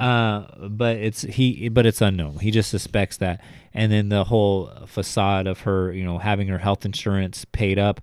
[0.00, 2.38] Uh, but it's he, but it's unknown.
[2.38, 3.40] He just suspects that,
[3.72, 8.00] and then the whole facade of her, you know, having her health insurance paid up,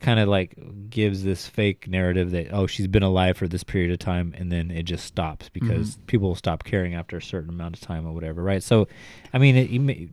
[0.00, 0.56] kind of like
[0.90, 4.52] gives this fake narrative that oh she's been alive for this period of time, and
[4.52, 8.06] then it just stops because people will stop caring after a certain amount of time
[8.06, 8.62] or whatever, right?
[8.62, 8.88] So,
[9.32, 10.10] I mean, it,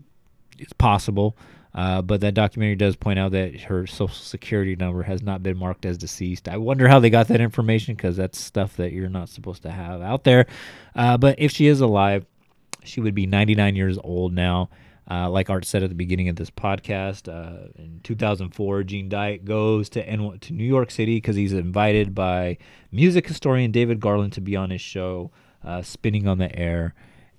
[0.57, 1.35] it's possible.
[1.75, 5.57] Uh, but that documentary does point out that her social security number has not been
[5.57, 6.47] marked as deceased.
[6.47, 9.71] I wonder how they got that information because that's stuff that you're not supposed to
[9.71, 10.45] have out there.
[10.95, 12.25] Uh, but if she is alive,
[12.83, 14.69] she would be 99 years old now.
[15.09, 19.43] Uh, like Art said at the beginning of this podcast, uh, in 2004, Gene Deitch
[19.43, 22.57] goes to N- to New York City because he's invited by
[22.91, 25.31] music historian David Garland to be on his show,
[25.63, 26.93] uh, Spinning on the Air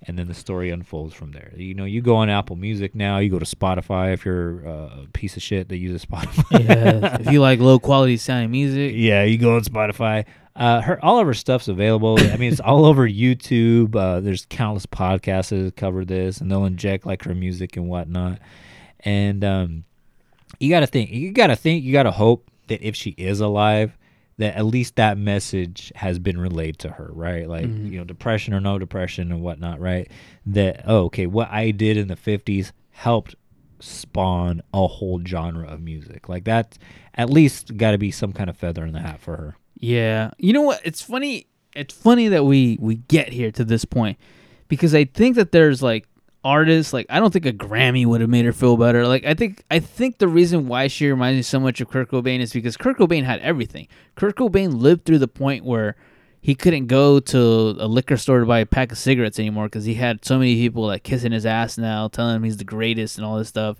[0.07, 1.51] and then the story unfolds from there.
[1.55, 5.03] You know, you go on Apple Music now, you go to Spotify if you're uh,
[5.03, 6.67] a piece of shit that uses Spotify.
[6.67, 10.25] yeah if you like low quality sounding music yeah, you go on Spotify.
[10.55, 12.17] Uh, her all of her stuff's available.
[12.17, 13.93] I mean, it's all over YouTube.
[13.95, 18.39] Uh, there's countless podcasts that cover this, and they'll inject like her music and whatnot.
[19.01, 19.83] And um,
[20.59, 23.11] you got to think, you got to think, you got to hope that if she
[23.11, 23.97] is alive,
[24.37, 27.47] that at least that message has been relayed to her, right?
[27.47, 27.87] Like Mm-hmm.
[27.87, 30.09] you know, depression or no depression and whatnot, right?
[30.45, 33.35] That oh, okay, what I did in the '50s helped
[33.79, 36.27] spawn a whole genre of music.
[36.29, 36.77] Like that,
[37.15, 39.57] at least got to be some kind of feather in the hat for her.
[39.75, 40.31] Yeah.
[40.37, 40.81] You know what?
[40.83, 41.47] It's funny.
[41.75, 44.17] It's funny that we we get here to this point
[44.67, 46.07] because I think that there's like
[46.45, 49.07] artists like I don't think a Grammy would have made her feel better.
[49.07, 52.09] Like I think I think the reason why she reminds me so much of Kurt
[52.09, 53.87] Cobain is because Kurt Cobain had everything.
[54.15, 55.95] Kurt Cobain lived through the point where
[56.39, 57.37] he couldn't go to
[57.79, 60.55] a liquor store to buy a pack of cigarettes anymore because he had so many
[60.55, 63.77] people like kissing his ass now, telling him he's the greatest and all this stuff,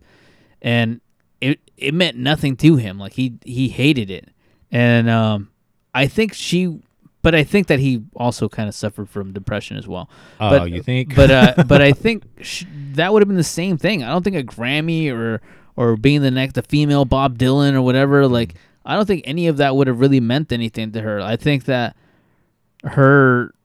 [0.63, 0.99] and
[1.39, 2.97] it it meant nothing to him.
[2.97, 4.30] Like he he hated it,
[4.72, 5.51] and um,
[5.93, 6.82] I think she,
[7.26, 10.11] but I think that he also kind of suffered from depression as well.
[10.39, 11.15] Oh, but, you think?
[11.15, 14.03] But uh, but I think sh- that would have been the same thing.
[14.03, 15.41] I don't think a Grammy or
[15.76, 18.28] or being the next the female Bob Dylan or whatever.
[18.28, 18.53] Like
[18.86, 21.19] I don't think any of that would have really meant anything to her.
[21.19, 21.95] I think that
[22.84, 23.55] her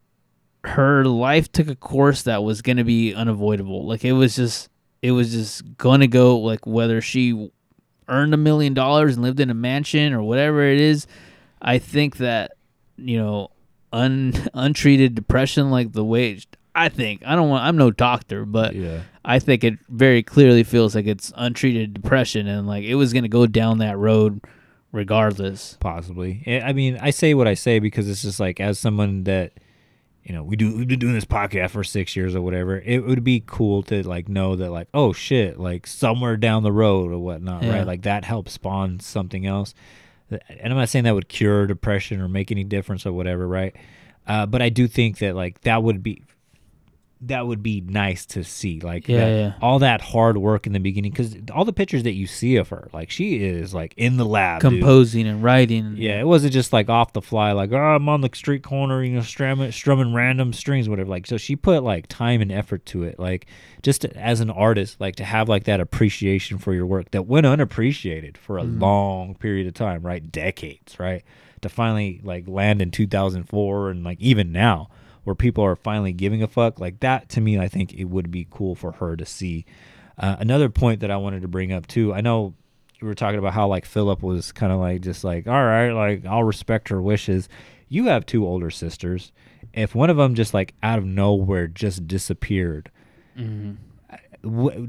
[0.65, 3.87] her life took a course that was going to be unavoidable.
[3.87, 4.71] Like it was just
[5.03, 7.51] it was just going to go like whether she
[8.09, 11.07] earned a million dollars and lived in a mansion or whatever it is.
[11.61, 12.53] I think that
[13.01, 13.51] you know
[13.93, 16.39] un untreated depression like the way
[16.75, 19.01] I think I don't want I'm no doctor, but Yeah.
[19.25, 23.25] I think it very clearly feels like it's untreated depression and like it was going
[23.25, 24.41] to go down that road
[24.93, 25.77] regardless.
[25.81, 26.43] Possibly.
[26.47, 29.53] I I mean, I say what I say because it's just like as someone that
[30.23, 32.79] you know, we do we've been doing this podcast for 6 years or whatever.
[32.79, 36.73] It would be cool to like know that like, oh shit, like somewhere down the
[36.73, 37.79] road or whatnot, Yeah.
[37.79, 37.87] right?
[37.87, 39.75] Like that helps spawn something else.
[40.31, 43.75] And I'm not saying that would cure depression or make any difference or whatever, right?
[44.27, 46.23] Uh, but I do think that like that would be
[47.23, 49.53] that would be nice to see like Yeah, that- yeah.
[49.61, 52.71] all that hard work in the beginning because all the pictures that you see of
[52.71, 54.81] her like she is like in the lab dude.
[54.81, 55.95] Composing and writing.
[55.97, 59.05] Yeah, it wasn't just like off the fly, like oh, I'm on the street corner,
[59.05, 61.11] you know, strumming, strumming random strings, whatever.
[61.11, 63.47] Like, so she put like time and effort to it, like
[63.83, 67.27] just to- as an artist, like to have like that appreciation for your work that
[67.27, 68.81] went unappreciated for a mm-hmm.
[68.81, 70.33] long period of time, right?
[70.33, 71.23] Decades, right?
[71.61, 74.89] To finally like land in 2004 and like even now,
[75.25, 78.31] where people are finally giving a fuck, like that to me, I think it would
[78.31, 79.65] be cool for her to see.
[80.19, 82.55] Uh, another point that I wanted to bring up too, I know
[83.01, 85.91] we were talking about how like Philip was kind of like just like all right,
[85.93, 87.49] like I'll respect her wishes.
[87.89, 89.33] You have two older sisters.
[89.73, 92.91] If one of them just like out of nowhere just disappeared,
[94.43, 94.89] w-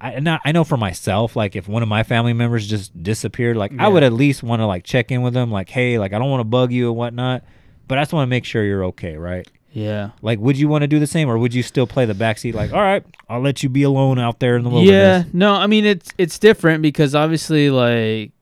[0.00, 3.56] I, and I know for myself, like if one of my family members just disappeared,
[3.56, 6.12] like I would at least want to like check in with them, like hey, like
[6.12, 7.44] I don't want to bug you and whatnot,
[7.88, 9.48] but I just want to make sure you're okay, right?
[9.72, 10.10] Yeah.
[10.22, 12.54] Like, would you want to do the same, or would you still play the backseat?
[12.54, 15.24] Like, all right, I'll let you be alone out there in the wilderness.
[15.26, 18.32] Yeah, no, I mean it's it's different because obviously like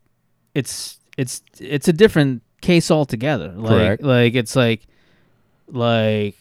[0.54, 3.52] it's it's it's a different case altogether.
[3.52, 4.02] Like Correct.
[4.02, 4.86] like it's like
[5.68, 6.36] like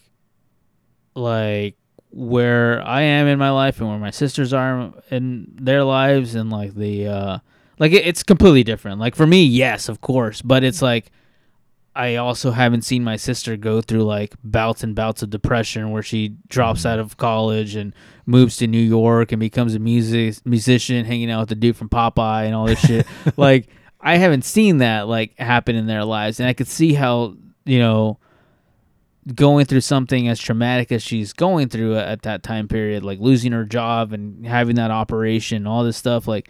[1.16, 1.76] like
[2.12, 6.50] where I am in my life and where my sisters are in their lives and
[6.50, 7.40] like the uh
[7.80, 9.00] like it, it's completely different.
[9.00, 11.12] Like for me, yes, of course, but it's like
[11.96, 16.04] I also haven't seen my sister go through like bouts and bouts of depression where
[16.04, 16.90] she drops mm.
[16.90, 21.42] out of college and moves to New York and becomes a music musician, hanging out
[21.42, 23.08] with the dude from Popeye and all this shit.
[23.38, 23.68] like
[24.02, 27.80] I haven't seen that like happen in their lives, and I could see how you
[27.80, 28.20] know
[29.34, 33.54] going through something as traumatic as she's going through at that time period, like losing
[33.54, 36.50] her job and having that operation, all this stuff, like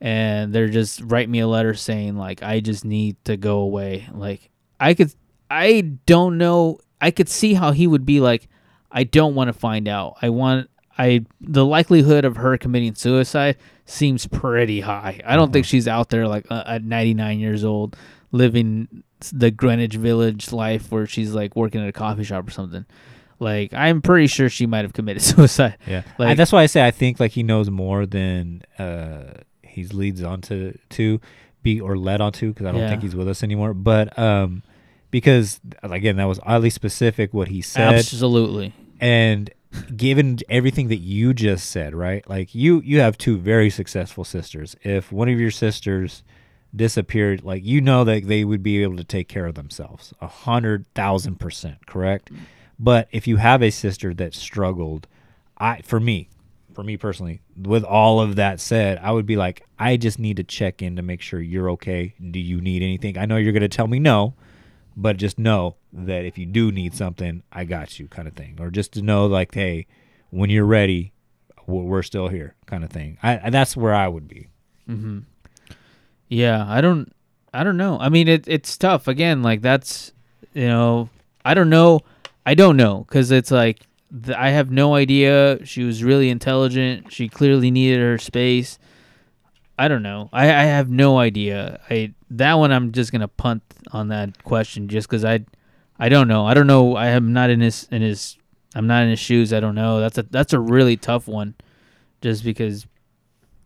[0.00, 4.08] and they're just write me a letter saying like I just need to go away.
[4.12, 4.50] Like
[4.82, 5.14] I could
[5.50, 8.48] I don't know I could see how he would be like
[8.90, 10.16] I don't want to find out.
[10.22, 10.68] I want
[10.98, 13.56] I the likelihood of her committing suicide
[13.86, 15.20] seems pretty high.
[15.24, 17.96] I don't think she's out there like uh, at 99 years old
[18.32, 19.02] living
[19.32, 22.84] the Greenwich Village life where she's like working at a coffee shop or something.
[23.38, 25.78] Like I'm pretty sure she might have committed suicide.
[25.86, 29.94] Yeah, Like- that's why I say I think like he knows more than uh he's
[29.94, 31.20] leads onto to
[31.62, 32.90] be or led onto because I don't Yeah.
[32.90, 33.72] think he's with us anymore.
[33.74, 34.62] But um,
[35.12, 38.72] because again, that was oddly specific what he said, Absolutely.
[39.00, 39.48] and
[39.94, 42.28] given everything that you just said, right?
[42.28, 44.74] Like you you have two very successful sisters.
[44.82, 46.24] If one of your sisters
[46.74, 50.26] disappeared, like you know that they would be able to take care of themselves, a
[50.26, 52.32] hundred thousand percent, correct?
[52.80, 55.06] But if you have a sister that struggled,
[55.58, 56.30] I for me,
[56.74, 60.38] for me personally, with all of that said, I would be like, I just need
[60.38, 62.14] to check in to make sure you're okay.
[62.18, 63.18] Do you need anything?
[63.18, 64.34] I know you're gonna tell me no,
[64.96, 68.58] but just know that if you do need something, I got you, kind of thing.
[68.60, 69.86] Or just to know, like, hey,
[70.30, 71.12] when you're ready,
[71.66, 73.18] we're still here, kind of thing.
[73.22, 74.48] I, that's where I would be.
[74.88, 75.20] Mm-hmm.
[76.28, 77.12] Yeah, I don't
[77.54, 77.98] I don't know.
[78.00, 79.06] I mean, it it's tough.
[79.08, 80.12] Again, like that's
[80.54, 81.10] you know,
[81.44, 82.00] I don't know.
[82.46, 83.80] I don't know because it's like
[84.34, 85.64] I have no idea.
[85.64, 87.12] She was really intelligent.
[87.12, 88.78] She clearly needed her space.
[89.78, 90.28] I don't know.
[90.32, 91.80] I, I have no idea.
[91.90, 93.62] I that one I'm just gonna punt
[93.92, 95.44] on that question just because I
[95.98, 96.46] I don't know.
[96.46, 96.96] I don't know.
[96.96, 98.36] I am not in his in his.
[98.74, 99.52] I'm not in his shoes.
[99.52, 100.00] I don't know.
[100.00, 101.54] That's a that's a really tough one,
[102.20, 102.86] just because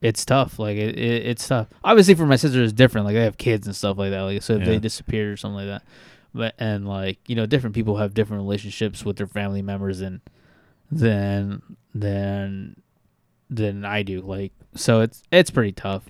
[0.00, 0.58] it's tough.
[0.58, 1.68] Like it, it it's tough.
[1.84, 3.06] Obviously, for my sister, it's different.
[3.06, 4.20] Like they have kids and stuff like that.
[4.22, 4.66] Like so, if Yeah.
[4.66, 5.82] they disappear or something like that.
[6.34, 10.20] But and like you know, different people have different relationships with their family members and
[10.90, 11.62] then
[11.94, 12.76] than
[13.50, 14.20] than I do.
[14.20, 16.04] Like so, it's it's pretty tough.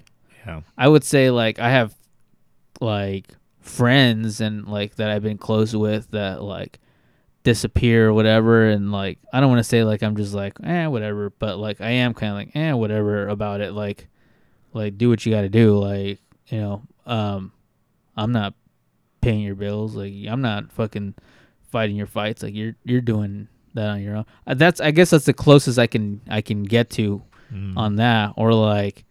[0.46, 0.60] Yeah.
[0.78, 1.94] I would say like I have
[2.80, 3.28] like
[3.60, 6.78] friends and like that I've been close with that like
[7.42, 10.86] disappear or whatever and like I don't want to say like I'm just like eh
[10.86, 14.08] whatever but like I am kind of like eh whatever about it like
[14.72, 17.52] like do what you got to do like you know um
[18.16, 18.54] I'm not
[19.20, 21.14] paying your bills like I'm not fucking
[21.70, 25.10] fighting your fights like you're you're doing that on your own Uh, that's I guess
[25.10, 27.22] that's the closest I can I can get to
[27.52, 27.76] Mm.
[27.76, 29.04] on that or like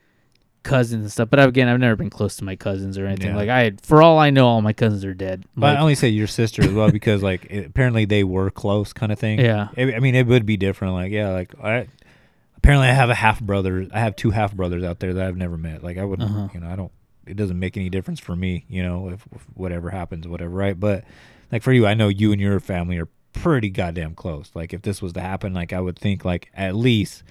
[0.63, 3.35] cousins and stuff but again I've never been close to my cousins or anything Yeah.
[3.37, 5.93] like I for all I know all my cousins are dead But Like, I only
[5.95, 9.39] say your sister as well because like it, apparently they were close, kind of thing.
[9.39, 9.67] Yeah.
[9.77, 10.95] I I mean, it would be different.
[10.95, 11.87] Like, yeah, like I
[12.57, 13.87] apparently I have a half brother.
[13.93, 15.83] I have two half brothers out there that I've never met.
[15.83, 16.47] Like, I wouldn't, Uh-huh.
[16.53, 16.91] you know, I don't.
[17.27, 20.79] It doesn't make any difference for me, you know, if, if whatever happens, whatever, right?
[20.79, 21.03] But
[21.51, 24.49] like for you, I know you and your family are pretty goddamn close.
[24.55, 27.23] Like, if this was to happen, like I would think like at least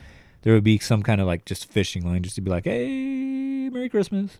[0.44, 3.68] there would be some kind of like just fishing line, just to be like, hey,
[3.70, 4.38] Merry Christmas.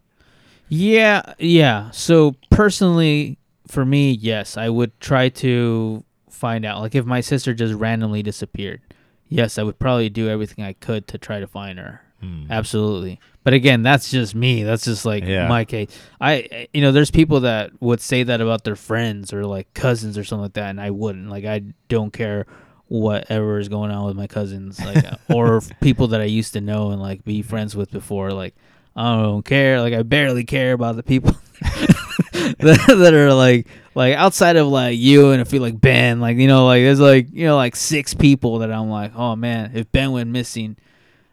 [0.69, 1.91] Yeah, yeah.
[1.91, 6.81] So personally, for me, yes, I would try to find out.
[6.81, 8.81] Like if my sister just randomly disappeared,
[9.29, 12.01] yes, I would probably do everything I could to try to find her.
[12.21, 12.45] Hmm.
[12.51, 13.21] Absolutely.
[13.43, 14.63] But again, that's just me.
[14.63, 15.49] That's just like Yeah.
[15.49, 15.91] my case.
[16.21, 20.17] I, you know, there's people that would say that about their friends or like cousins
[20.17, 21.29] or something like that, and I wouldn't.
[21.29, 22.47] Like I don't care
[22.89, 26.61] whatever is going on with my cousins, like uh, or people that I used to
[26.61, 28.31] know and like be friends with before.
[28.31, 28.55] Like
[28.97, 29.81] I don't care.
[29.81, 34.99] Like I barely care about the people that, that are like like outside of like
[34.99, 36.21] you and I feel like Ben.
[36.21, 39.37] Like you know, like there's like you know like six people that I'm like, oh
[39.37, 40.77] man, if Ben went missing,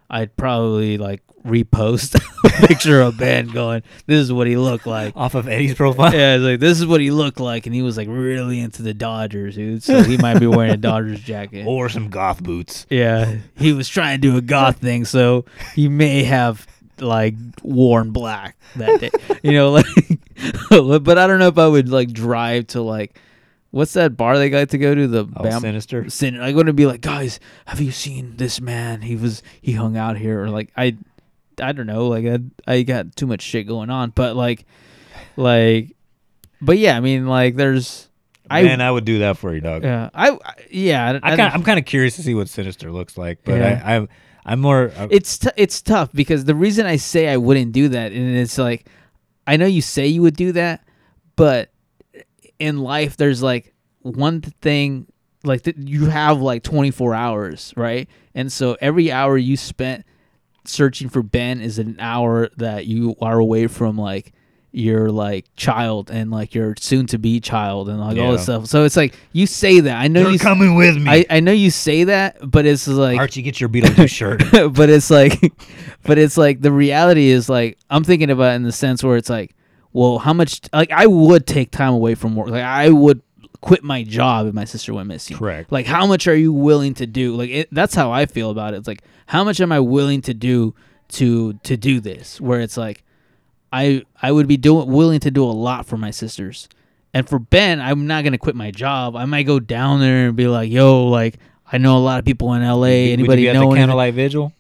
[0.10, 5.16] I'd probably like repost a picture of Ben going, this is what he looked like.
[5.18, 6.14] Off of Eddie's profile.
[6.14, 8.82] Yeah, it's like this is what he looked like, and he was like really into
[8.84, 9.84] the Dodgers, dude.
[9.84, 11.66] So he might be wearing a Dodgers jacket.
[11.66, 12.86] Or some goth boots.
[12.90, 16.68] Yeah, he was trying to do a goth thing, so he may have
[17.00, 17.34] like
[17.64, 19.10] worn black that day.
[19.44, 19.86] You know, like,
[20.70, 23.20] but I don't know if I would like drive to like,
[23.72, 25.08] what's that bar they got to go to?
[25.08, 26.10] The Oh, Bam- Sinister?
[26.12, 29.02] Sin- I'm gonna be like, guys, have you seen this man?
[29.02, 30.96] He was he hung out here, or like I,
[31.60, 32.40] I don't know, like I
[32.72, 34.66] I got too much shit going on, but like,
[35.36, 35.96] like,
[36.62, 38.08] but yeah, I mean, like, there's.
[38.50, 39.84] I, Man, I would do that for you, dog.
[39.84, 40.38] yeah, I, I
[40.70, 43.82] yeah, I kind I'm kind of curious to see what Sinister looks like, but Yeah.
[43.86, 44.10] I, I'm
[44.46, 44.92] I'm more.
[44.96, 48.36] Uh, it's t- it's tough because the reason I say I wouldn't do that, and
[48.38, 48.88] it's like,
[49.48, 50.84] I know you say you would do that,
[51.38, 51.72] but
[52.60, 55.08] in life there's like one thing,
[55.46, 58.10] like th- you have like 24 hours, right?
[58.36, 60.06] And so every hour you spent
[60.66, 64.34] searching for Ben is an hour that you are away from like
[64.74, 68.68] your like child and like your soon to be child and like all this stuff.
[68.68, 69.98] So it's like you say that.
[69.98, 71.10] I know You're you coming with me.
[71.10, 74.10] I, I know you say that, but it's like Archie, get your Beetlejuice
[74.52, 74.74] shirt.
[74.74, 75.40] but it's like
[76.04, 79.18] but it's like the reality is like I'm thinking about it in the sense where
[79.18, 79.56] it's like,
[79.92, 82.48] well, how much like I would take time away from work.
[82.48, 83.22] Like I would
[83.62, 85.38] quit my job if my sister went missing.
[85.38, 85.72] Correct.
[85.72, 87.36] Like how much are you willing to do?
[87.36, 88.78] Like it, that's how I feel about it.
[88.78, 90.76] It's like how much am I willing to do
[91.10, 92.42] to to do this?
[92.42, 93.04] Where it's like
[93.72, 96.68] I I would be doing willing to do a lot for my sisters.
[97.14, 99.16] And for Ben, I'm not gonna quit my job.
[99.16, 101.38] I might go down there and be like, "Yo, like
[101.72, 103.12] I know a lot of people in LA.
[103.12, 104.54] Anybody be at know the anyone?" candlelight vigil?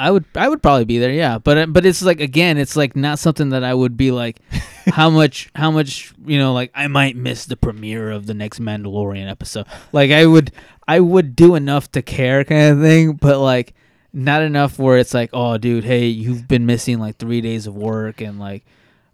[0.00, 1.36] I would I would probably be there, yeah.
[1.38, 4.40] But but it's like again, it's like not something that I would be like
[4.86, 8.60] how much how much, you know, like I might miss the premiere of the next
[8.60, 9.66] Mandalorian episode.
[9.92, 10.52] Like I would
[10.88, 13.74] I would do enough to care kind of thing, but like
[14.14, 17.76] not enough where it's like, "Oh, dude, hey, you've been missing like 3 days of
[17.76, 18.64] work and like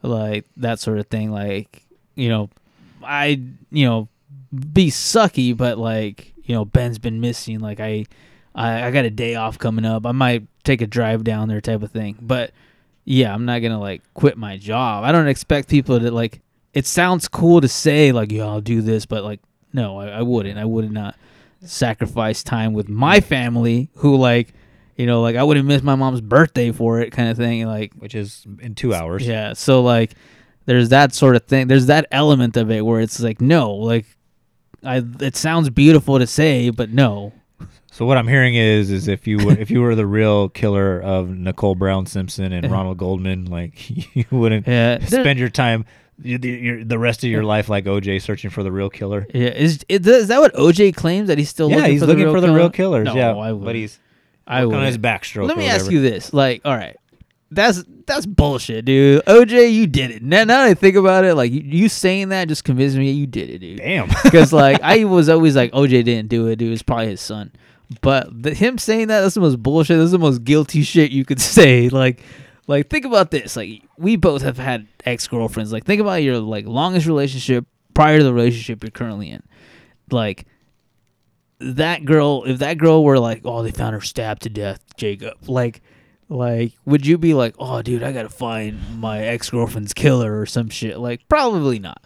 [0.03, 1.83] like that sort of thing like,
[2.15, 2.49] you know,
[3.03, 4.09] I, you know,
[4.73, 7.59] be sucky, but like, you know, Ben's been missing.
[7.59, 8.07] Like I,
[8.55, 10.07] I, I got a day off coming up.
[10.07, 12.19] I might take a drive down there, type of thing.
[12.21, 12.51] But
[13.05, 15.05] yeah, I'm not gonna like quit my job.
[15.05, 16.41] I don't expect people to like.
[16.75, 19.41] It sounds cool to say like, yeah, I'll do this, but like,
[19.73, 20.59] no, I, I wouldn't.
[20.59, 21.17] I would not
[21.65, 24.53] sacrifice time with my family, who like,
[24.97, 27.67] you know, like I wouldn't miss my mom's birthday for it, kind of thing.
[27.67, 29.27] Like, Which is in two hours.
[29.27, 29.55] yeah.
[29.55, 30.13] So like
[30.67, 31.69] there's that sort of thing.
[31.69, 34.05] There's that element of it where it's like no, like
[34.85, 37.33] I it sounds beautiful to say, but no.
[37.97, 41.01] So what I'm hearing is, is if you were, if you were the real killer
[41.01, 45.87] of Nicole Brown Simpson and Ronald Goldman, like you wouldn't Yeah, spend your time,
[46.23, 49.27] your, your, the rest of your life like OJ searching for the real killer.
[49.33, 52.07] Yeah, is is is that what OJ claims that he's still yeah, looking he's for
[52.07, 52.59] looking the real for the killer?
[52.59, 53.05] real killers.
[53.07, 53.99] No, yeah, I but he's
[54.47, 55.49] I on his backstroke.
[55.49, 56.99] Let me ask you this: like, all right,
[57.51, 59.25] that's that's bullshit, dude.
[59.25, 60.23] OJ, you did it.
[60.23, 63.11] Now, now that I think about it, like you, you saying that just convinced me
[63.11, 63.79] that you did it, dude.
[63.79, 64.11] Damn.
[64.23, 66.75] Because like I was always like OJ didn't do it, dude.
[66.75, 67.53] It's probably his son.
[68.01, 69.99] But the, him saying that that's the most bullshit.
[69.99, 71.89] That's the most guilty shit you could say.
[71.89, 72.23] Like,
[72.67, 73.57] like think about this.
[73.57, 75.73] Like we both have had ex girlfriends.
[75.73, 79.43] Like think about your like longest relationship prior to the relationship you're currently in.
[80.11, 80.47] Like
[81.61, 85.49] that girl, if that girl were like, oh, they found her stabbed to death, Jacob.
[85.49, 85.81] Like,
[86.29, 90.47] like, would you be like, oh, dude, I gotta find my ex girlfriend's killer or
[90.47, 90.99] some shit?
[90.99, 92.03] Like, probably not.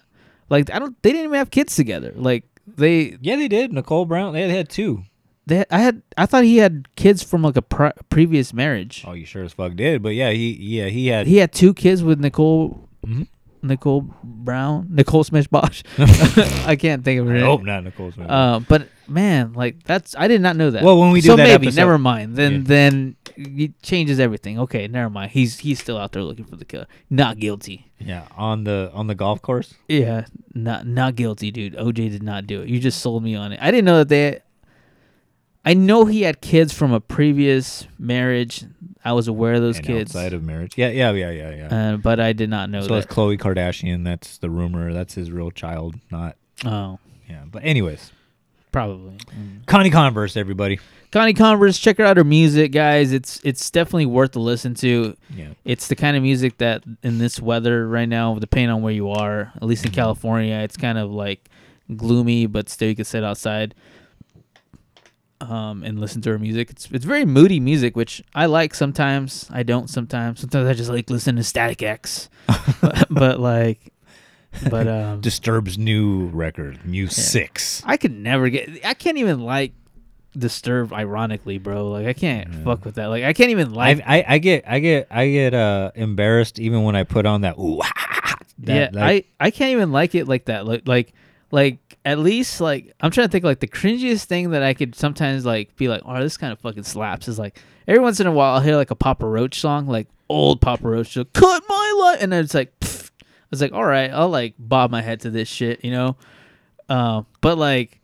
[0.49, 1.01] Like, I don't.
[1.03, 2.13] They didn't even have kids together.
[2.15, 3.73] Like, they, yeah, they did.
[3.73, 5.05] Nicole Brown, they had two.
[5.51, 5.65] They.
[5.71, 6.03] I had.
[6.17, 9.05] I thought he had kids from like a pre- previous marriage.
[9.07, 10.03] Oh, you sure as fuck did.
[10.03, 12.89] But yeah, he yeah he had He had two kids with Nicole.
[13.07, 13.27] Mhm.
[13.63, 15.83] Nicole Brown, Nicole Smith Bosch.
[16.67, 18.31] I can't think of her hope not Nicole Smith.
[18.31, 20.83] Uh, but man, like that's I did not know that.
[20.83, 22.37] Well, when we do so that maybe episode- never mind.
[22.37, 22.61] Then Yeah.
[22.65, 24.59] then it changes everything.
[24.61, 25.33] Okay, never mind.
[25.33, 26.87] He's he's still out there looking for the killer.
[27.11, 27.91] Not guilty.
[27.99, 29.75] yeah, on the on the golf course.
[29.89, 30.25] Yeah,
[30.55, 31.75] not not guilty, dude.
[31.75, 32.69] OJ did not do it.
[32.71, 33.59] You just sold me on it.
[33.61, 34.41] I didn't know that they.
[35.65, 38.65] I know he had kids from a previous marriage.
[39.05, 40.77] I was aware of those and kids, outside of marriage.
[40.77, 41.93] Yeah, yeah, yeah, yeah, yeah.
[41.93, 43.09] uh, but I did not know so that.
[43.09, 44.05] Khloe Kardashian.
[44.05, 44.93] That's the rumor.
[44.93, 45.97] That's his real child.
[46.11, 46.99] Not oh,
[47.29, 47.45] yeah.
[47.51, 48.13] But anyways,
[48.73, 49.19] probably.
[49.67, 50.81] Connie Converse, everybody.
[51.13, 53.13] Connie Converse, check her out her music, guys.
[53.13, 55.17] It's it's definitely worth to listen to.
[55.35, 55.49] Yeah.
[55.65, 59.11] It's the kind of music that in this weather right now, depending on where you
[59.11, 61.49] are, at least in California, it's kind of like
[61.97, 63.75] gloomy, but still you can sit outside
[65.41, 66.71] um, and listen to her music.
[66.71, 69.49] It's it's very moody music, which I like sometimes.
[69.51, 70.41] I don't sometimes.
[70.41, 72.29] Sometimes I just like listen to Static X,
[72.81, 73.93] but, but like,
[74.69, 77.83] but um, Disturb's new record, Mu Six.
[77.87, 78.85] I could never get.
[78.85, 79.73] I can't even like
[80.37, 80.93] Disturbed.
[80.93, 83.07] Ironically, bro, like I can't fuck with that.
[83.07, 84.01] Like I can't even like.
[84.07, 87.41] I, I I get I get I get uh embarrassed even when I put on
[87.41, 87.81] that ooh
[88.61, 90.67] that, yeah, like, I I can't even like it like that.
[90.67, 91.15] Like like
[91.51, 94.95] like at least like I'm trying to think like the cringiest thing that I could
[94.95, 98.27] sometimes like be like, oh, this kind of fucking slaps is like every once in
[98.27, 101.63] a while I'll hear like a Papa Roach song, like old Papa Roach, like, cut
[101.69, 103.11] my life, and then it's like, pfft.
[103.21, 106.17] I was like, all right, I'll like bob my head to this shit, you know.
[106.89, 108.01] Uh, but like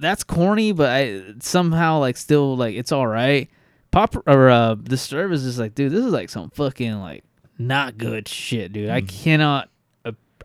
[0.00, 3.48] that's corny, but I somehow like still like it's all right.
[3.92, 7.24] Pop or uh, Disturb is just like, dude, this is like some fucking like
[7.58, 8.90] not good shit, dude.
[8.90, 9.70] I cannot,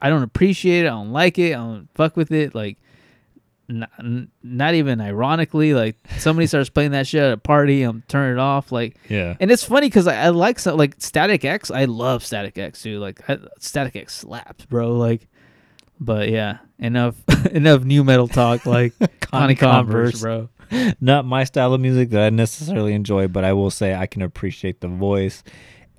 [0.01, 0.87] I don't appreciate it.
[0.87, 1.53] I don't like it.
[1.53, 2.55] I don't fuck with it.
[2.55, 2.77] Like,
[3.71, 3.89] not,
[4.43, 8.39] not even ironically, like somebody starts playing that shit at a party, I'm turning it
[8.39, 8.71] off.
[8.71, 9.35] Like, yeah.
[9.39, 11.71] and it's funny because I, I like so like Static X.
[11.71, 13.01] I love Static X, dude.
[13.01, 14.97] Like I, Static X slaps, bro.
[14.97, 15.27] Like,
[15.99, 17.15] but yeah, enough
[17.51, 18.65] enough nu metal talk.
[18.65, 20.49] Like Connie Converse, Converse.
[20.69, 20.93] bro.
[21.01, 24.21] Not my style of music that I necessarily enjoy, but I will say I can
[24.21, 25.43] appreciate the voice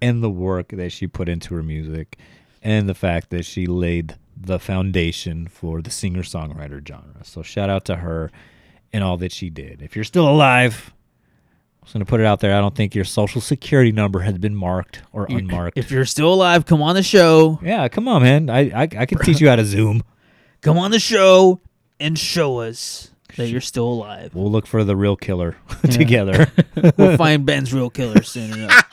[0.01, 2.19] and the work that she put into her music
[2.63, 7.23] and the fact that she laid the foundation for the singer songwriter genre.
[7.25, 8.31] So shout out to her
[8.93, 9.83] and all that she did.
[9.83, 10.93] If you're still alive,
[11.81, 12.57] I'm just gonna put it out there.
[12.57, 15.77] I don't think your social security number has been marked or unmarked.
[15.79, 17.59] If you're still alive, come on the show.
[17.63, 18.49] yeah, come on, man.
[18.51, 20.03] I I, I can teach you how to zoom.
[20.61, 21.61] Come on the show
[21.99, 24.35] and show us that you're still alive.
[24.35, 25.57] We'll look for the real killer
[25.91, 26.51] together.
[26.97, 28.85] We'll find Ben's real killer soon enough.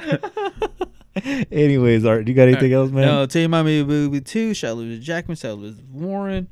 [1.50, 3.06] Anyways, Art, you got anything else, man?
[3.06, 4.52] No, tell you my movie two.
[4.52, 5.36] Shout out to Jackman.
[5.36, 6.48] Shout out to Warren.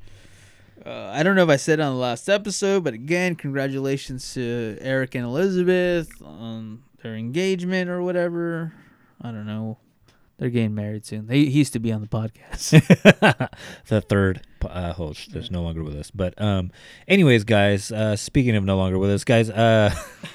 [0.85, 4.35] Uh, I don't know if I said it on the last episode, but again, congratulations
[4.35, 8.73] to Eric and Elizabeth on their engagement or whatever.
[9.21, 9.79] I don't know.
[10.39, 11.27] They're getting married soon.
[11.27, 13.51] They, he used to be on the podcast.
[13.87, 16.11] the third uh, host that's no longer with us.
[16.11, 16.71] But um,
[17.09, 19.95] anyways, guys, uh, speaking of no longer with us, guys, uh,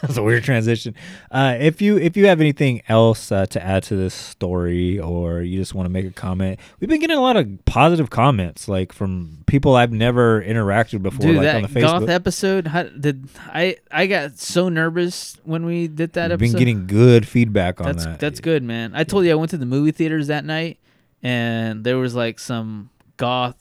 [0.00, 0.94] that's a weird transition.
[1.30, 5.42] Uh, if you if you have anything else uh, to add to this story, or
[5.42, 8.68] you just want to make a comment, we've been getting a lot of positive comments,
[8.68, 12.10] like from people I've never interacted before, Dude, like that on the goth Facebook.
[12.10, 13.76] episode, how, did I?
[13.90, 16.52] I got so nervous when we did that We've episode.
[16.52, 18.20] been getting good feedback on That's that.
[18.20, 18.92] that's good, man.
[18.94, 20.78] I told you I went to the movie theaters that night,
[21.22, 23.56] and there was like some goth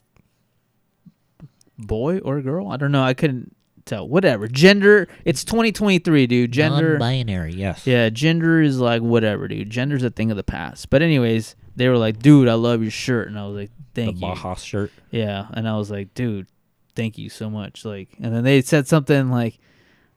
[1.77, 2.69] boy or girl.
[2.69, 3.03] I don't know.
[3.03, 4.07] I couldn't tell.
[4.07, 4.47] Whatever.
[4.47, 5.07] Gender.
[5.25, 6.51] It's 2023, dude.
[6.51, 6.91] Gender.
[6.91, 7.53] Non-binary.
[7.53, 7.85] Yes.
[7.85, 9.69] Yeah, gender is like whatever, dude.
[9.69, 10.89] Gender's a thing of the past.
[10.89, 14.05] But anyways, they were like, "Dude, I love your shirt," and I was like, The
[14.05, 14.91] "Thank you." Baja shirt.
[15.11, 16.47] Yeah, and I was like, "Dude,
[16.95, 19.59] thank you so much." Like, and then they said something like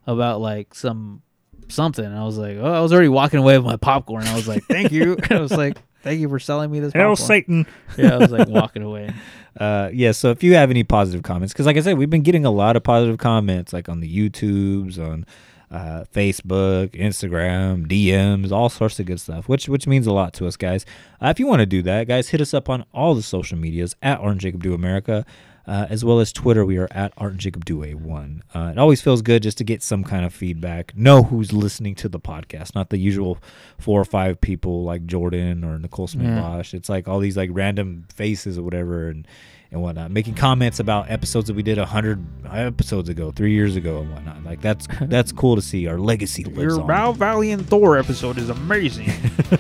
[0.06, 1.22] about like some
[1.68, 4.34] something, and I was like, "Oh, I was already walking away with my popcorn." I
[4.36, 7.26] was like, "Thank you." I was like, "Thank you for selling me this." Hail popcorn."
[7.26, 7.66] Satan.
[7.98, 9.12] Yeah, I was like walking away.
[9.56, 10.12] Uh, yeah.
[10.12, 12.50] So if you have any positive comments, because like I said, we've been getting a
[12.50, 15.24] lot of positive comments, like on the YouTubes, on
[15.70, 20.46] uh, Facebook, Instagram, DMs, all sorts of good stuff, which which means a lot to
[20.46, 20.84] us, guys.
[21.22, 23.56] Uh, if you want to do that, guys, hit us up on all the social
[23.56, 25.24] medias at Art and Jacob Do America.
[25.66, 28.44] Uh, as well as Twitter, we are at Art and Jacob Do A one.
[28.54, 30.96] Uh, it always feels good just to get some kind of feedback.
[30.96, 33.38] Know who's listening to the podcast, not the usual
[33.76, 36.40] four or five people like Jordan or Nicole Smith Yeah.
[36.40, 36.72] Bosch.
[36.72, 39.26] It's like all these like random faces or whatever, and
[39.72, 43.74] and whatnot, making comments about episodes that we did a hundred episodes ago, three years
[43.74, 44.44] ago, and whatnot.
[44.44, 45.88] Like that's that's cool to see.
[45.88, 47.16] Our legacy lives on.
[47.16, 49.08] Valley and Thor episode is amazing.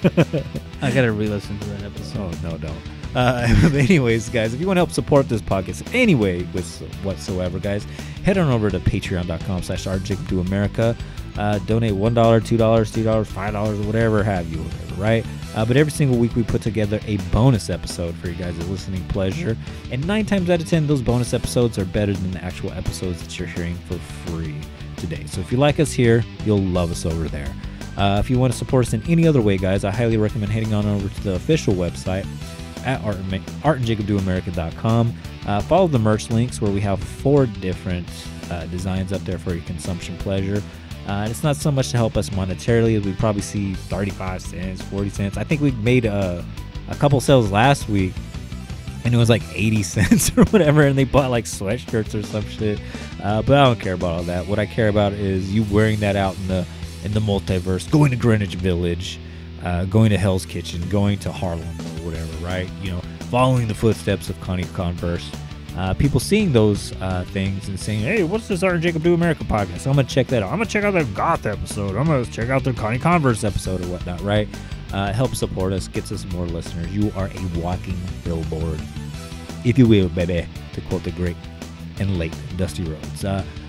[0.82, 2.32] I gotta re-listen to that episode.
[2.44, 2.78] Oh no, don't.
[3.16, 6.80] Uh, anyways, guys, if you want to help support this podcast in any way with
[7.02, 7.84] whatsoever, guys,
[8.24, 10.94] head on over to patreon.com slash America.
[11.38, 15.26] Uh, donate $1, $2, $3, $5, whatever have you, whatever, right?
[15.54, 19.02] Uh, but every single week we put together a bonus episode for you guys' listening
[19.08, 19.56] pleasure.
[19.90, 23.22] And nine times out of ten, those bonus episodes are better than the actual episodes
[23.22, 23.98] that you're hearing for
[24.28, 24.58] free
[24.96, 25.24] today.
[25.26, 27.54] So if you like us here, you'll love us over there.
[27.96, 30.52] Uh, if you want to support us in any other way, guys, I highly recommend
[30.52, 32.26] heading on over to the official website
[32.86, 35.14] at art, and Ma- artandjacobdoamerica.com.
[35.46, 38.08] Uh, follow the merch links where we have four different
[38.50, 40.62] uh, designs up there for your consumption pleasure.
[41.06, 44.42] Uh, and it's not so much to help us monetarily as we probably see 35
[44.42, 45.36] cents, 40 cents.
[45.36, 46.44] I think we made a,
[46.88, 48.12] a couple sales last week
[49.06, 52.44] and it was like 80 cents or whatever and they bought like sweatshirts or some
[52.48, 52.80] shit
[53.22, 56.00] uh, but i don't care about all that what i care about is you wearing
[56.00, 56.66] that out in the
[57.04, 59.20] in the multiverse going to greenwich village
[59.66, 63.00] uh, going to hell's kitchen going to harlem or whatever right you know
[63.30, 65.30] following the footsteps of connie converse
[65.76, 69.12] uh, people seeing those uh, things and saying, "Hey, what's this Art and Jacob Do
[69.12, 70.50] America podcast?" I'm gonna check that out.
[70.50, 71.96] I'm gonna check out that Goth episode.
[71.96, 74.22] I'm gonna check out the Connie Converse episode or whatnot.
[74.22, 74.48] Right?
[74.94, 76.90] Uh, it helps support us, gets us more listeners.
[76.96, 78.80] You are a walking billboard,
[79.66, 80.48] if you will, baby.
[80.72, 81.36] To quote the great
[81.98, 83.24] and late Dusty Rhodes.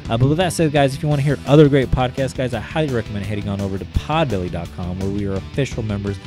[0.10, 2.54] Uh, but with that said, guys, if you want to hear other great podcasts, guys,
[2.54, 6.18] I highly recommend heading on over to Podbelly.com, where we are official members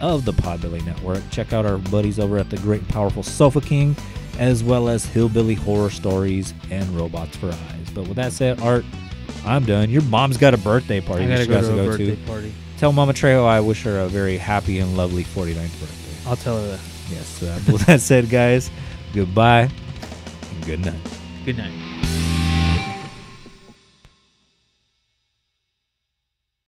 [0.00, 1.22] of the Podbelly Network.
[1.30, 3.96] Check out our buddies over at the Great and Powerful Sofa King,
[4.38, 7.90] as well as Hillbilly Horror Stories and Robots for Eyes.
[7.94, 8.84] But with that said, Art,
[9.44, 9.90] I'm done.
[9.90, 12.26] Your mom's got a birthday party I that gotta go to go birthday to.
[12.26, 12.52] party.
[12.78, 16.28] Tell Mama Trejo I wish her a very happy and lovely 49th birthday.
[16.28, 16.80] I'll tell her that.
[17.10, 17.42] Yes.
[17.42, 18.70] Uh, with that said, guys,
[19.14, 19.68] goodbye
[20.52, 21.00] and good night.
[21.44, 21.87] Good night.